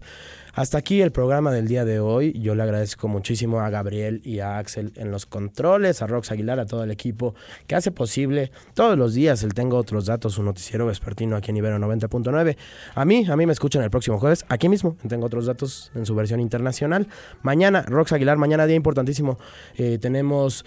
Hasta 0.56 0.78
aquí 0.78 1.02
el 1.02 1.10
programa 1.10 1.50
del 1.50 1.66
día 1.66 1.84
de 1.84 1.98
hoy. 1.98 2.32
Yo 2.38 2.54
le 2.54 2.62
agradezco 2.62 3.08
muchísimo 3.08 3.60
a 3.60 3.70
Gabriel 3.70 4.20
y 4.22 4.38
a 4.38 4.58
Axel 4.58 4.92
en 4.94 5.10
los 5.10 5.26
controles, 5.26 6.00
a 6.00 6.06
Rox 6.06 6.30
Aguilar, 6.30 6.60
a 6.60 6.66
todo 6.66 6.84
el 6.84 6.92
equipo 6.92 7.34
que 7.66 7.74
hace 7.74 7.90
posible 7.90 8.52
todos 8.72 8.96
los 8.96 9.14
días 9.14 9.42
el 9.42 9.52
Tengo 9.52 9.76
Otros 9.76 10.06
Datos, 10.06 10.38
un 10.38 10.44
noticiero 10.44 10.86
vespertino 10.86 11.34
aquí 11.34 11.50
en 11.50 11.56
Ibero 11.56 11.78
90.9. 11.78 12.56
A 12.94 13.04
mí, 13.04 13.26
a 13.28 13.36
mí 13.36 13.46
me 13.46 13.52
escuchan 13.52 13.82
el 13.82 13.90
próximo 13.90 14.20
jueves, 14.20 14.44
aquí 14.48 14.68
mismo, 14.68 14.96
en 15.02 15.08
Tengo 15.08 15.26
Otros 15.26 15.46
Datos 15.46 15.90
en 15.96 16.06
su 16.06 16.14
versión 16.14 16.38
internacional. 16.38 17.08
Mañana, 17.42 17.82
Rox 17.82 18.12
Aguilar, 18.12 18.38
mañana 18.38 18.66
día 18.66 18.76
importantísimo. 18.76 19.38
Eh, 19.76 19.98
tenemos 20.00 20.64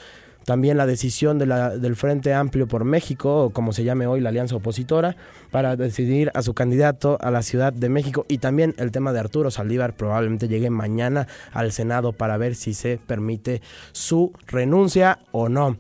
también 0.47 0.77
la 0.77 0.85
decisión 0.85 1.39
del 1.39 1.95
Frente 1.97 2.33
Amplio 2.33 2.69
por 2.69 2.85
México, 2.85 3.43
o 3.43 3.49
como 3.49 3.73
se 3.73 3.83
llame 3.83 4.07
hoy 4.07 4.21
la 4.21 4.29
alianza 4.29 4.55
opositora, 4.55 5.17
para 5.51 5.75
decidir 5.75 6.31
a 6.35 6.41
su 6.41 6.53
candidato 6.53 7.17
a 7.19 7.31
la 7.31 7.41
Ciudad 7.41 7.73
de 7.73 7.89
México 7.89 8.25
y 8.29 8.37
también 8.37 8.73
el 8.77 8.91
tema 8.91 9.11
de 9.11 9.19
Arturo 9.19 9.51
Saldívar 9.51 9.97
probablemente 9.97 10.47
llegue 10.47 10.69
mañana 10.69 11.27
al 11.51 11.73
Senado 11.73 12.13
para 12.13 12.37
ver 12.37 12.55
si 12.55 12.73
se 12.73 12.97
permite 12.97 13.61
su 13.91 14.31
renuncia 14.47 15.19
o 15.33 15.49
no. 15.49 15.75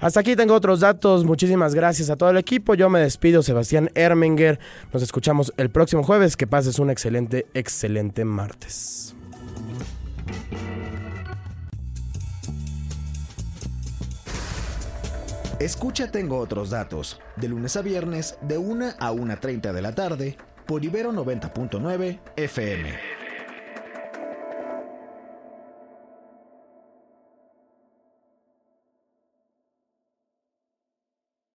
Hasta 0.00 0.18
aquí 0.18 0.34
tengo 0.34 0.54
otros 0.54 0.80
datos. 0.80 1.24
Muchísimas 1.24 1.76
gracias 1.76 2.10
a 2.10 2.16
todo 2.16 2.30
el 2.30 2.38
equipo. 2.38 2.74
Yo 2.74 2.90
me 2.90 2.98
despido, 2.98 3.44
Sebastián 3.44 3.88
Erminger. 3.94 4.58
Nos 4.92 5.04
escuchamos 5.04 5.52
el 5.56 5.70
próximo 5.70 6.02
jueves. 6.02 6.36
Que 6.36 6.48
pases 6.48 6.80
un 6.80 6.90
excelente, 6.90 7.46
excelente 7.54 8.24
martes. 8.24 9.14
Escucha 15.60 16.08
Tengo 16.12 16.38
otros 16.38 16.70
datos, 16.70 17.20
de 17.34 17.48
lunes 17.48 17.76
a 17.76 17.82
viernes, 17.82 18.38
de 18.42 18.58
1 18.58 18.90
a 19.00 19.12
1.30 19.12 19.72
de 19.72 19.82
la 19.82 19.92
tarde, 19.92 20.36
por 20.66 20.84
Ibero 20.84 21.10
90.9 21.12 22.20
FM. 22.36 23.17